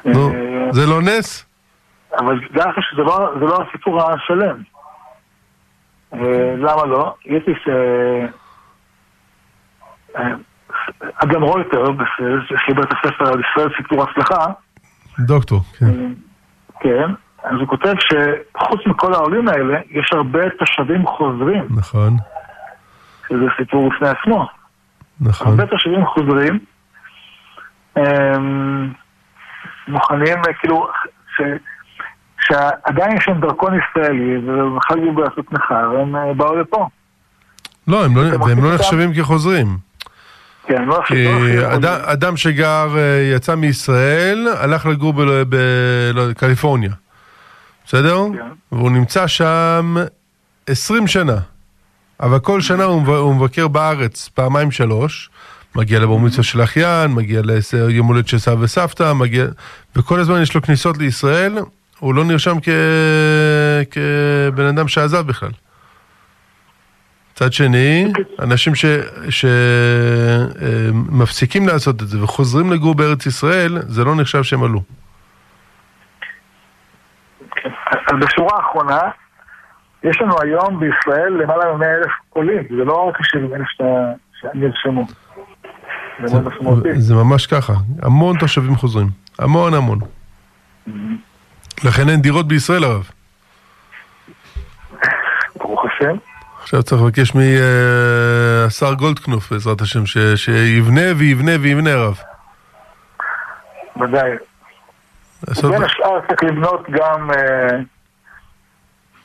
[0.06, 1.46] נו, אה, זה לא נס?
[2.18, 4.58] אבל דע לך שזה לא, זה לא הסיפור השלם.
[6.14, 7.16] אה, למה לא?
[7.26, 7.70] יש לי ש...
[10.18, 10.36] אה,
[11.16, 11.84] אדם רויטר,
[12.48, 14.46] שחיבר את הספר על ישראל סיפור הצלחה,
[15.20, 15.86] דוקטור, כן.
[16.80, 17.12] כן,
[17.44, 22.18] אז הוא כותב שחוץ מכל העולים האלה, יש הרבה תושבים חוזרים, נכון,
[23.30, 24.48] שזה סיפור בפני עצמו.
[25.22, 25.48] נכון.
[25.48, 26.60] הרבה תושבים חוזרים,
[27.98, 28.90] אמ,
[29.88, 30.88] מוכנים, אה, כאילו,
[31.36, 31.42] ש,
[32.42, 36.88] שעדיין יש להם דרכון ישראלי, ובכלל יהיו לעשות מחר, הם באו לפה.
[37.88, 39.78] לא, הם לא, והם לא נחשבים כחוזרים.
[40.68, 41.02] כן, לא
[42.04, 45.14] אדם, שגר, אה, יצא מישראל, הלך לגור
[46.16, 46.92] בקליפורניה,
[47.90, 48.18] בסדר?
[48.34, 48.40] כן.
[48.72, 49.96] והוא נמצא שם
[50.68, 51.38] 20 שנה,
[52.20, 55.30] אבל כל שנה הוא מב- הוא מבקר בארץ פעמיים שלוש,
[55.76, 57.42] מגיע לבר מצווה של אחיין, מגיע
[57.74, 59.46] ליום הולדת של סבא וסבתא, מגיע...
[59.96, 61.58] וכל הזמן יש לו כניסות לישראל,
[62.00, 62.70] הוא לא נרשם כ...
[63.92, 65.52] כבן אדם שעזב בכלל.
[67.34, 68.74] מצד שני, אנשים
[71.10, 71.72] שמפסיקים ש...
[71.72, 74.82] לעשות את זה וחוזרים לגור בארץ ישראל, זה לא נחשב שהם עלו.
[78.07, 78.99] אז בשורה האחרונה,
[80.03, 83.68] יש לנו היום בישראל למעלה מ-100 אלף עולים, זה לא רק 70 אלף
[84.41, 85.05] שנרשמו.
[86.24, 86.38] זה,
[86.93, 89.07] זה ממש ככה, המון תושבים חוזרים,
[89.39, 89.99] המון המון.
[89.99, 90.91] Mm-hmm.
[91.84, 93.10] לכן אין דירות בישראל הרב.
[95.55, 96.16] ברוך השם.
[96.62, 102.18] עכשיו צריך לבקש מהשר גולדקנופ, בעזרת השם, ש, שיבנה ויבנה ויבנה הרב.
[104.01, 104.32] ודאי.
[105.48, 107.78] ובין השאר צריך לבנות גם, אה,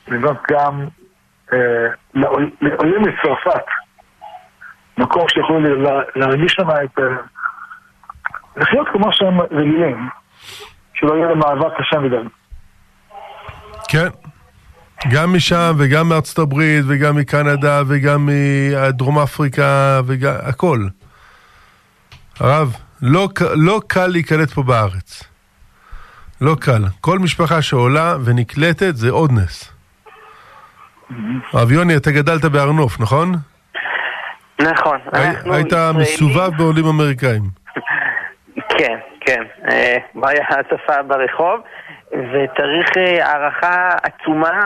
[0.07, 0.87] לבנות גם
[1.53, 1.87] אה,
[2.61, 3.65] לעולים מצרפת.
[4.97, 5.59] מקום שיכולו
[6.15, 6.99] להרגיש שם את...
[6.99, 7.03] אה,
[8.57, 10.09] לחיות כמו שהם רגילים,
[10.93, 12.15] שלא יהיה להם מאבק קשה מדי.
[13.87, 14.07] כן.
[15.11, 20.79] גם משם וגם מארצות הברית וגם מקנדה וגם מדרום אפריקה וגם הכל.
[22.39, 25.34] הרב, לא, לא קל להיקלט פה בארץ.
[26.41, 26.81] לא קל.
[27.01, 29.71] כל משפחה שעולה ונקלטת זה עוד נס.
[31.53, 33.31] הרב יוני, אתה גדלת בהר נוף, נכון?
[34.61, 34.97] נכון.
[35.53, 37.41] היית מסובב בעולים אמריקאים.
[38.69, 39.43] כן, כן.
[39.69, 41.61] אה, בעיה הצפה ברחוב,
[42.11, 44.59] וצריך אה, הערכה עצומה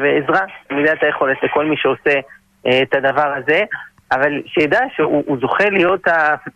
[0.00, 2.20] ועזרה מידת היכולת לכל מי שעושה
[2.66, 3.64] אה, את הדבר הזה,
[4.12, 6.08] אבל שידע שהוא זוכה להיות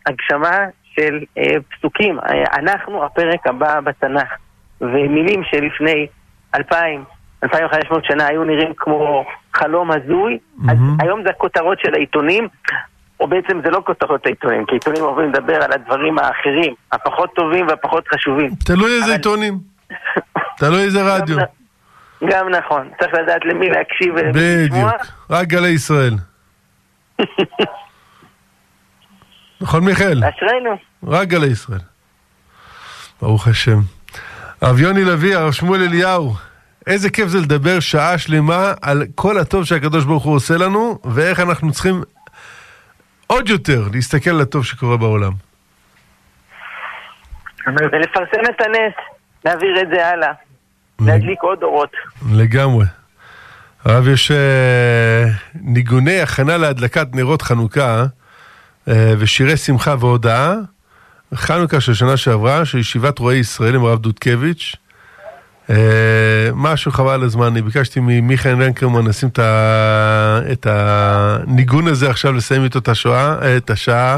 [0.07, 0.59] ההגשמה
[0.95, 1.25] של
[1.71, 2.19] פסוקים.
[2.59, 4.29] אנחנו הפרק הבא בתנ"ך,
[4.81, 6.07] ומילים שלפני
[6.55, 7.05] אלפיים
[7.45, 9.25] 2,500 שנה היו נראים כמו
[9.55, 10.73] חלום הזוי, mm-hmm.
[10.73, 12.49] אז היום זה הכותרות של העיתונים,
[13.21, 17.67] או בעצם זה לא כותרות העיתונים, כי עיתונים אוהבים לדבר על הדברים האחרים, הפחות טובים
[17.67, 18.51] והפחות חשובים.
[18.65, 19.13] תלוי איזה אבל...
[19.13, 19.59] עיתונים,
[20.61, 21.37] תלוי איזה רדיו.
[22.31, 24.91] גם נכון, צריך לדעת למי להקשיב ולמי לשמוע.
[24.91, 26.15] בדיוק, רק גלי ישראל.
[29.63, 30.23] נכון מיכאל?
[30.25, 30.77] אשרינו.
[31.07, 31.81] רק גלי ישראל.
[33.23, 33.81] ברוך השם.
[34.61, 36.35] הרב יוני לביא, הרב שמואל אליהו.
[36.87, 41.41] איזה כיף זה לדבר שעה שלמה על כל הטוב שהקדוש ברוך הוא עושה לנו, ואיך
[41.41, 42.03] אנחנו צריכים
[43.27, 45.33] עוד יותר להסתכל על הטוב שקורה בעולם.
[47.67, 48.95] ולפרסם את הנס,
[49.45, 50.33] להעביר את זה הלאה,
[51.01, 51.93] להדליק עוד אורות.
[52.33, 52.85] לגמרי.
[53.85, 54.35] הרב, יש uh,
[55.55, 58.22] ניגוני הכנה להדלקת נרות חנוכה uh,
[58.89, 60.55] ושירי שמחה והודאה.
[61.35, 64.77] חנוכה של שנה שעברה, של ישיבת רועי ישראל עם הרב דודקביץ'.
[65.71, 65.77] אה,
[66.55, 69.29] משהו חבל על הזמן, אני ביקשתי ממיכאל רנקרמן לשים
[70.53, 74.17] את הניגון הזה עכשיו, לסיים איתו את השואה, את השעה.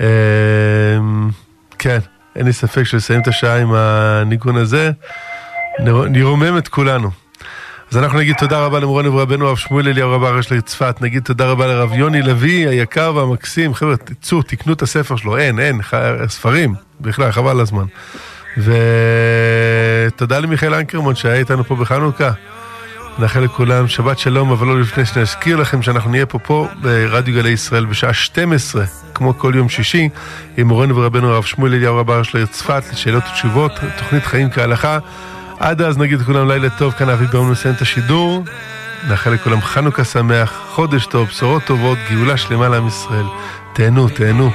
[0.00, 0.06] אה,
[1.78, 1.98] כן,
[2.36, 4.90] אין לי ספק שלסיים את השעה עם הניגון הזה,
[6.10, 7.10] נרומם את כולנו.
[7.90, 11.46] אז אנחנו נגיד תודה רבה למורנו ורבנו הרב שמואל אליהו רב הראש לצפת, נגיד תודה
[11.46, 15.80] רבה לרב יוני לוי היקר והמקסים, חבר'ה, תצאו, תקנו את הספר שלו, אין, אין,
[16.28, 17.84] ספרים, בכלל, חבל על הזמן.
[18.56, 22.30] ותודה למיכאל אנקרמון שהיה איתנו פה בחנוכה.
[23.18, 27.50] נאחל לכולם שבת שלום, אבל לא לפני שנזכיר לכם שאנחנו נהיה פה פה ברדיו גלי
[27.50, 28.84] ישראל בשעה 12,
[29.14, 30.08] כמו כל יום שישי,
[30.56, 34.98] עם מורנו ורבנו הרב שמואל אליהו רבה של העיר צפת, לשאלות ותשובות, תוכנית חיים כהלכה.
[35.58, 38.44] עד אז נגיד לכולם לילה טוב, כאן אבי ברמן מסיים את השידור.
[39.08, 43.26] נאחל לכולם חנוכה שמח, חודש טוב, בשורות טובות, גאולה שלמה לעם ישראל.
[43.72, 44.50] תהנו, תהנו.